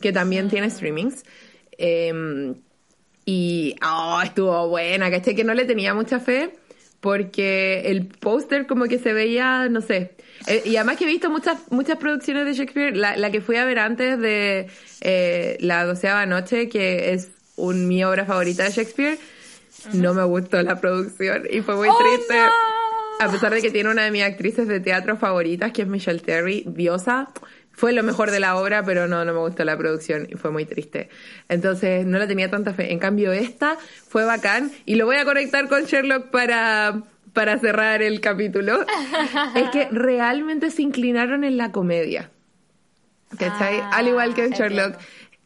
[0.00, 1.24] que también tiene streamings.
[1.78, 2.54] Eh,
[3.24, 5.34] y oh, estuvo buena, ¿cachai?
[5.34, 6.59] Que no le tenía mucha fe
[7.00, 10.12] porque el póster como que se veía, no sé.
[10.46, 13.56] Eh, y además que he visto muchas muchas producciones de Shakespeare, la, la que fui
[13.56, 14.68] a ver antes de
[15.00, 19.18] eh, La doceava noche, que es un, mi obra favorita de Shakespeare,
[19.92, 22.34] no me gustó la producción y fue muy ¡Oh, triste.
[22.34, 23.26] no!
[23.26, 26.20] A pesar de que tiene una de mis actrices de teatro favoritas, que es Michelle
[26.20, 27.28] Terry, diosa,
[27.80, 30.50] fue lo mejor de la obra, pero no, no me gustó la producción y fue
[30.50, 31.08] muy triste.
[31.48, 32.92] Entonces no le tenía tanta fe.
[32.92, 38.02] En cambio, esta fue bacán y lo voy a conectar con Sherlock para, para cerrar
[38.02, 38.84] el capítulo.
[39.54, 42.30] es que realmente se inclinaron en la comedia.
[43.38, 43.80] ¿Cachai?
[43.80, 44.52] Ah, Al igual que en.
[44.52, 44.96] Sherlock.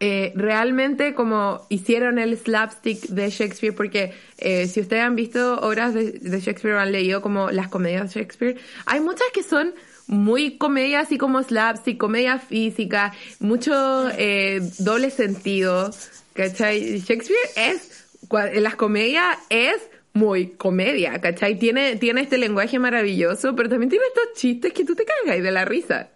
[0.00, 5.94] Eh, realmente como hicieron el slapstick de Shakespeare, porque eh, si ustedes han visto obras
[5.94, 8.56] de, de Shakespeare o han leído como las comedias de Shakespeare,
[8.86, 9.72] hay muchas que son
[10.06, 15.90] muy comedias así como slapstick, comedia física, mucho eh, doble sentido,
[16.34, 17.00] ¿cachai?
[17.00, 19.76] Shakespeare es, en las comedias es
[20.12, 21.58] muy comedia, ¿cachai?
[21.58, 25.50] Tiene, tiene este lenguaje maravilloso, pero también tiene estos chistes que tú te cagas de
[25.50, 26.08] la risa.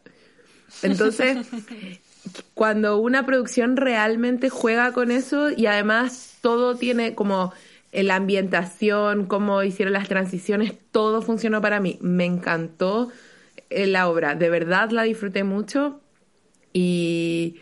[0.83, 1.39] Entonces,
[2.55, 7.53] cuando una producción realmente juega con eso y además todo tiene como
[7.93, 11.99] la ambientación, cómo hicieron las transiciones, todo funcionó para mí.
[12.01, 13.11] Me encantó
[13.71, 16.01] la obra, de verdad la disfruté mucho
[16.73, 17.61] y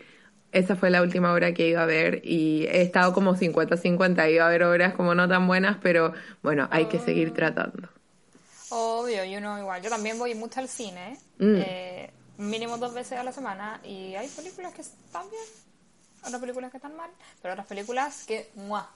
[0.51, 4.45] esa fue la última obra que iba a ver y he estado como 50-50, iba
[4.47, 7.89] a ver obras como no tan buenas, pero bueno, hay que seguir tratando.
[8.69, 9.81] Obvio, yo no igual.
[9.81, 11.55] Yo también voy mucho al cine, Mm.
[11.57, 15.43] eh, mínimo dos veces a la semana, y hay películas que están bien,
[16.23, 17.09] otras películas que están mal,
[17.41, 18.89] pero otras películas que, ¡mua!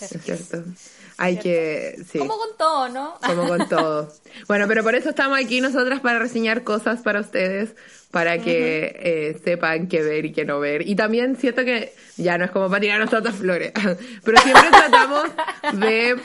[0.00, 0.64] Es cierto.
[1.20, 2.18] Hay que, sí.
[2.18, 3.14] Como con todo, ¿no?
[3.26, 4.12] Como con todo.
[4.46, 7.74] Bueno, pero por eso estamos aquí nosotras para reseñar cosas para ustedes,
[8.12, 10.86] para que eh, sepan qué ver y qué no ver.
[10.86, 13.72] Y también siento que ya no es como para tirarnos tantas flores,
[14.24, 15.24] pero siempre tratamos
[15.72, 16.16] de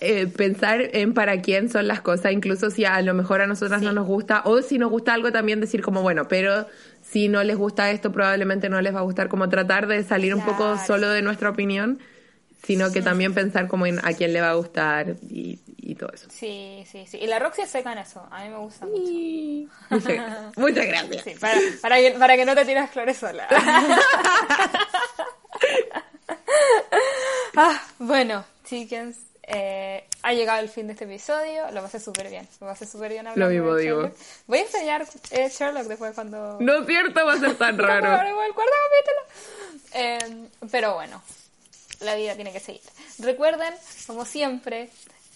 [0.00, 3.80] eh, pensar en para quién son las cosas, incluso si a lo mejor a nosotras
[3.80, 6.66] no nos gusta, o si nos gusta algo también decir como, bueno, pero
[7.02, 10.34] si no les gusta esto, probablemente no les va a gustar, como tratar de salir
[10.34, 12.00] un poco solo de nuestra opinión,
[12.64, 16.10] sino que también pensar como en a quién le va a gustar y, y todo
[16.12, 16.28] eso.
[16.30, 17.18] Sí, sí, sí.
[17.18, 18.26] Y la Roxy es seca en eso.
[18.30, 19.72] A mí me gusta mucho.
[19.90, 20.56] Muchas.
[20.56, 21.24] Muchas gracias.
[21.24, 23.48] Sí, para, para, que, para que no te tires flores sola.
[27.58, 31.70] Ah, bueno, chickens, eh, ha llegado el fin de este episodio.
[31.72, 32.46] Lo pasé súper bien.
[32.60, 34.10] Lo pasé súper bien hablando Lo mismo de digo.
[34.46, 36.58] Voy a enseñar eh, Sherlock después cuando...
[36.60, 38.06] No es cierto, va a ser tan raro.
[38.06, 39.88] Como el cuarto capítulo.
[39.94, 41.22] Eh, pero bueno,
[42.00, 42.82] la vida tiene que seguir.
[43.18, 43.74] Recuerden,
[44.06, 44.90] como siempre,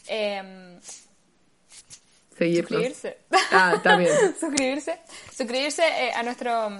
[0.06, 0.78] eh,
[2.36, 2.68] Seguirnos.
[2.70, 3.18] suscribirse.
[3.52, 4.12] Ah, también.
[4.40, 4.98] suscribirse.
[5.36, 6.70] Suscribirse eh, a nuestro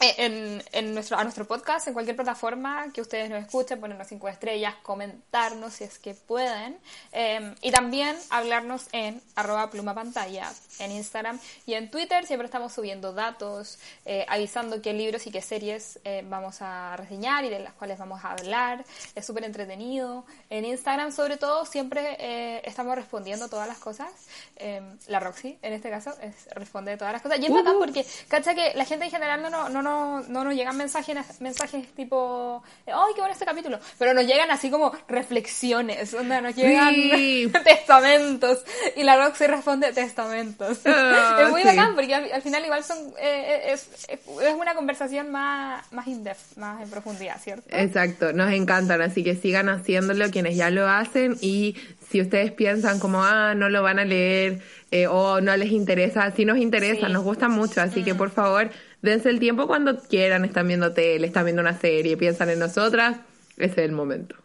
[0.00, 4.28] en, en nuestro, a nuestro podcast, en cualquier plataforma que ustedes nos escuchen, ponernos cinco
[4.28, 6.78] estrellas, comentarnos si es que pueden.
[7.12, 12.24] eh, y también hablarnos en arroba pluma pantalla, en Instagram y en Twitter.
[12.26, 17.44] Siempre estamos subiendo datos, eh, avisando qué libros y qué series eh, vamos a reseñar
[17.44, 18.84] y de las cuales vamos a hablar.
[19.16, 20.24] Es súper entretenido.
[20.48, 24.10] En Instagram, sobre todo, siempre eh, estamos respondiendo todas las cosas.
[24.56, 27.40] Eh, la Roxy, en este caso, es, responde todas las cosas.
[27.40, 30.44] Y es bacán porque, cacha que la gente en general no, no, no, no, no
[30.44, 33.78] nos llegan mensajes, mensajes tipo, ¡ay, qué bueno este capítulo!
[33.98, 37.50] Pero nos llegan así como reflexiones, donde nos llegan Sí.
[37.64, 38.58] testamentos.
[38.96, 40.80] Y la Roxy responde testamentos.
[40.84, 41.68] Ah, es muy sí.
[41.68, 46.06] bacán porque al, al final igual son eh, es, es, es una conversación más, más
[46.06, 47.64] in-depth, más en profundidad, ¿cierto?
[47.70, 51.76] Exacto, nos encantan, así que sigan haciéndolo quienes ya lo hacen y
[52.10, 54.60] si ustedes piensan como, ah, no lo van a leer
[54.90, 57.12] eh, o no les interesa, sí nos interesa, Sí.
[57.12, 58.70] nos gusta mucho, así que por favor,
[59.02, 63.18] dense el tiempo cuando quieran, están viendo tele, están viendo una serie, piensan en nosotras,
[63.56, 64.36] ese es el momento.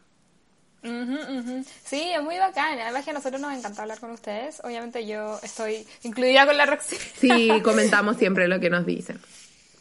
[0.83, 1.65] Ujú, ujú.
[1.85, 2.77] Sí, es muy bacán.
[2.77, 4.59] Además que a nosotros nos encanta hablar con ustedes.
[4.65, 6.97] Obviamente yo estoy incluida con la Roxy.
[6.97, 9.19] Sí, comentamos siempre lo que nos dicen,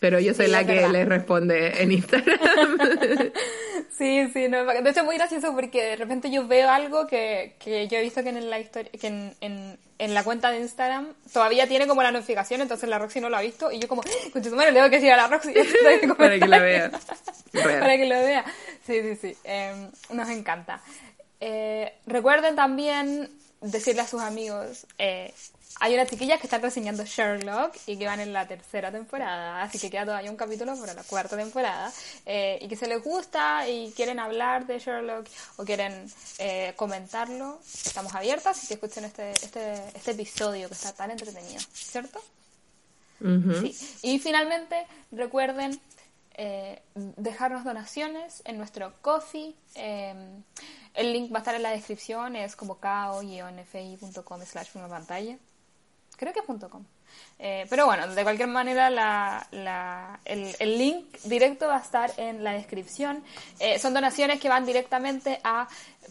[0.03, 2.39] pero yo soy Sí, la que les responde en Instagram.
[3.97, 7.55] Sí, sí, no, de hecho es muy gracioso porque de repente yo veo algo que,
[7.61, 10.59] que yo he visto que en la historia, que en, en, en la cuenta de
[10.59, 13.87] Instagram todavía tiene como la notificación, entonces la Roxy no lo ha visto y yo
[13.87, 15.55] como, concha tu madre, le tengo que decir a la Roxy
[16.19, 16.91] Para que la vea.
[17.53, 18.45] Para que lo vea.
[18.85, 19.37] Sí, sí, sí.
[19.45, 20.81] eh, nos encanta.
[21.39, 23.31] Eh, recuerden también
[23.61, 25.33] decirle a sus amigos, eh,
[25.81, 29.79] hay unas chiquillas que están reseñando Sherlock y que van en la tercera temporada, así
[29.79, 31.93] que queda todavía un capítulo para la cuarta temporada,
[32.27, 37.61] eh, y que se les gusta y quieren hablar de Sherlock o quieren eh, comentarlo,
[37.85, 42.21] estamos abiertas y que escuchen este, este, este episodio que está tan entretenido, ¿cierto?
[43.21, 43.99] Sí.
[44.03, 45.81] Y finalmente, recuerden
[46.35, 49.55] eh, dejarnos donaciones en nuestro coffee.
[49.77, 50.15] eh,
[50.95, 55.39] el link va a estar en la descripción, es como kao-fi.com slash pantalla.
[56.23, 56.85] Creo que punto .com.
[57.37, 59.49] Eh, pero bueno, de cualquier manera
[60.25, 63.25] el, link directo va a estar en la descripción.
[63.59, 65.67] Eh, son donaciones que van directamente a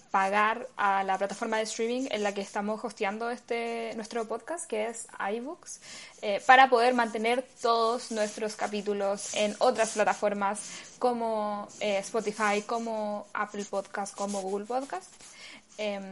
[0.09, 4.87] pagar a la plataforma de streaming en la que estamos hosteando este nuestro podcast, que
[4.87, 5.79] es iBooks,
[6.21, 10.59] eh, para poder mantener todos nuestros capítulos en otras plataformas
[10.99, 15.07] como Spotify, como Apple Podcast, como Google Podcast.
[15.83, 16.03] Em,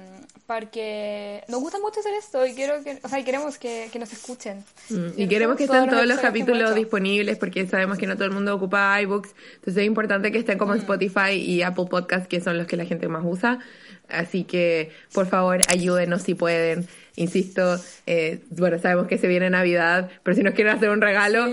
[0.47, 3.99] porque nos gusta mucho hacer esto y quiero que, o sea, y queremos que, que
[3.99, 4.63] nos escuchen.
[4.89, 5.29] Mm, Y ¿Cierto?
[5.29, 8.99] queremos que estén todos los capítulos disponibles porque sabemos que no todo el mundo ocupa
[9.01, 9.29] iBooks.
[9.57, 10.77] Entonces es importante que estén como Mm.
[10.79, 13.59] Spotify y Apple Podcast, que son los que la gente más usa.
[14.07, 16.87] Así que, por favor, ayúdenos si pueden.
[17.15, 21.45] Insisto, eh, bueno, sabemos que se viene Navidad, pero si nos quieren hacer un regalo,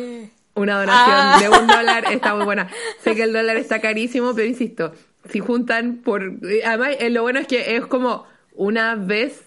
[0.55, 1.39] una donación Ah.
[1.39, 2.71] de un dólar está muy buena.
[3.05, 4.95] Sé que el dólar está carísimo, pero insisto,
[5.31, 6.23] si juntan por...
[6.65, 8.25] Además, eh, lo bueno es que es como
[8.55, 9.43] una vez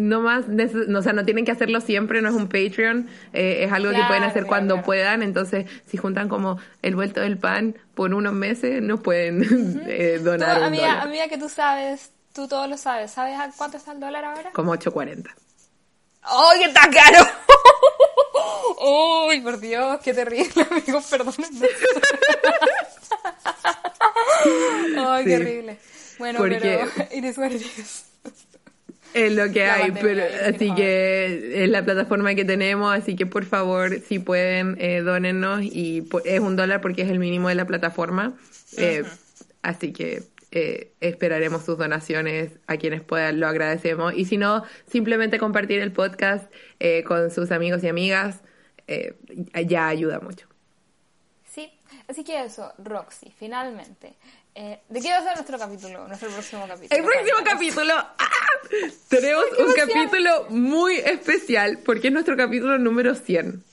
[0.00, 3.72] no más, o sea, no tienen que hacerlo siempre, no es un Patreon, eh, es
[3.72, 4.86] algo que pueden hacer cuando claro.
[4.86, 9.42] puedan, entonces si juntan como el vuelto del pan por unos meses, nos pueden
[9.86, 11.06] eh, Tú, donar un amiga, dólar.
[11.06, 13.10] amiga, que tú sabes, tú todo lo sabes.
[13.10, 14.50] ¿Sabes a cuánto está el dólar ahora?
[14.52, 15.28] Como 8.40.
[16.22, 17.26] ¡Ay, que está caro!
[19.28, 21.06] ¡Uy, por Dios, qué terrible, amigos!
[21.10, 21.68] Perdónenme.
[24.96, 25.76] ¡Ay, qué horrible!
[26.18, 26.86] Bueno, Porque- pero...
[27.12, 28.06] It is what it is.
[29.14, 30.74] Es lo que La hay, pero que así no.
[30.74, 36.08] que es la plataforma que tenemos, así que por favor, si pueden, eh, dónennos y
[36.24, 38.34] es un dólar porque es el mínimo de la plataforma.
[38.78, 39.04] Eh,
[39.62, 44.12] Así que eh, esperaremos sus donaciones a quienes puedan, lo agradecemos.
[44.14, 48.40] Y si no, simplemente compartir el podcast eh, con sus amigos y amigas
[48.88, 49.14] eh,
[49.66, 50.48] ya ayuda mucho.
[52.12, 54.14] Sí, así que eso, Roxy, finalmente.
[54.54, 57.00] Eh, ¿De qué va a ser nuestro capítulo, nuestro próximo capítulo?
[57.00, 57.94] El próximo capítulo.
[57.94, 58.28] ¡ah!
[59.08, 59.88] Tenemos un emoción!
[59.88, 63.64] capítulo muy especial porque es nuestro capítulo número 100.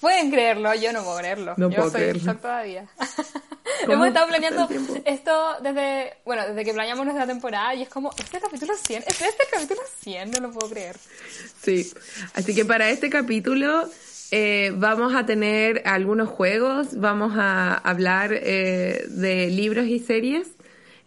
[0.00, 1.54] Pueden creerlo, yo no puedo creerlo.
[1.56, 2.36] No yo puedo soy creerlo.
[2.36, 2.88] todavía.
[3.82, 4.68] ¿Cómo Hemos estado el planeando
[5.04, 9.20] esto desde, bueno, desde que planeamos nuestra temporada y es como, este capítulo 100, es
[9.20, 10.96] este capítulo 100, no lo puedo creer.
[11.62, 11.92] Sí,
[12.34, 13.88] así que para este capítulo
[14.32, 20.56] eh, vamos a tener algunos juegos, vamos a hablar eh, de libros y series,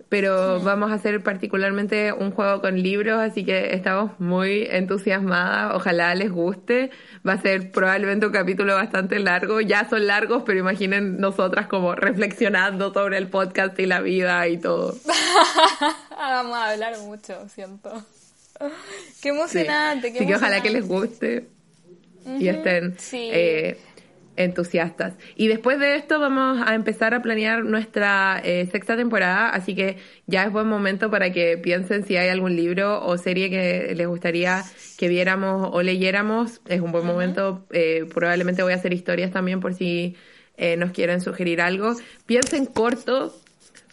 [0.10, 6.14] pero vamos a hacer particularmente un juego con libros, así que estamos muy entusiasmadas, ojalá
[6.14, 6.92] les guste.
[7.28, 11.96] Va a ser probablemente un capítulo bastante largo, ya son largos, pero imaginen nosotras como
[11.96, 14.96] reflexionando sobre el podcast y la vida y todo.
[16.12, 17.92] Vamos a hablar mucho, siento.
[19.22, 19.30] Qué Sí.
[19.30, 20.86] emocionante, qué Así que ojalá que les
[22.40, 23.30] y estén sí.
[23.32, 23.78] eh,
[24.38, 25.14] entusiastas.
[25.36, 29.98] Y después de esto vamos a empezar a planear nuestra eh, sexta temporada, así que
[30.28, 34.08] ya es buen momento para que piensen si hay algún libro o serie que les
[34.08, 34.64] gustaría
[34.98, 36.62] que viéramos o leyéramos.
[36.68, 37.66] Es un buen momento.
[37.72, 40.16] eh, probablemente voy a hacer historias también por si
[40.58, 41.96] eh, nos quieren sugerir algo.
[42.26, 43.34] Piensen corto.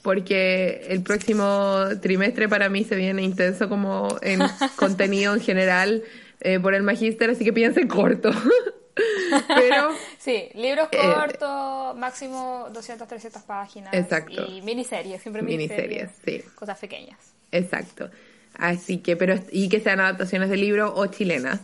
[0.02, 4.40] Porque el próximo trimestre para mí se viene intenso como en
[4.74, 6.02] contenido en general
[6.43, 8.30] eh, por el magíster, así que piensen corto.
[9.49, 13.95] Pero Sí, libros Eh, cortos, máximo 200, 300 páginas.
[13.95, 14.45] Exacto.
[14.47, 16.45] Y miniseries, siempre Miniseries, miniseries.
[16.45, 16.51] sí.
[16.55, 17.18] Cosas pequeñas.
[17.51, 18.11] Exacto.
[18.55, 21.61] Así que, pero, y que sean adaptaciones de libro o chilenas.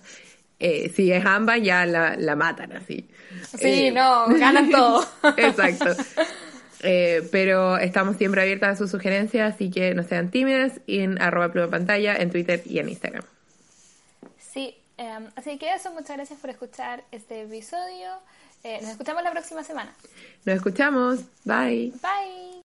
[0.58, 3.08] Eh, si es ambas, ya la, la matan así.
[3.58, 5.04] Sí, Eh, no, ganan todo.
[5.36, 5.94] Exacto.
[6.80, 11.68] Pero estamos siempre abiertas a sus sugerencias, así que no sean tímidas en arroba pluma
[11.68, 13.24] pantalla, en Twitter y en Instagram.
[14.98, 18.10] Em, así que eso, muchas gracias por escuchar este episodio.
[18.64, 19.94] Eh, nos escuchamos la próxima semana.
[20.44, 21.20] Nos escuchamos.
[21.44, 21.92] Bye.
[22.02, 22.67] Bye.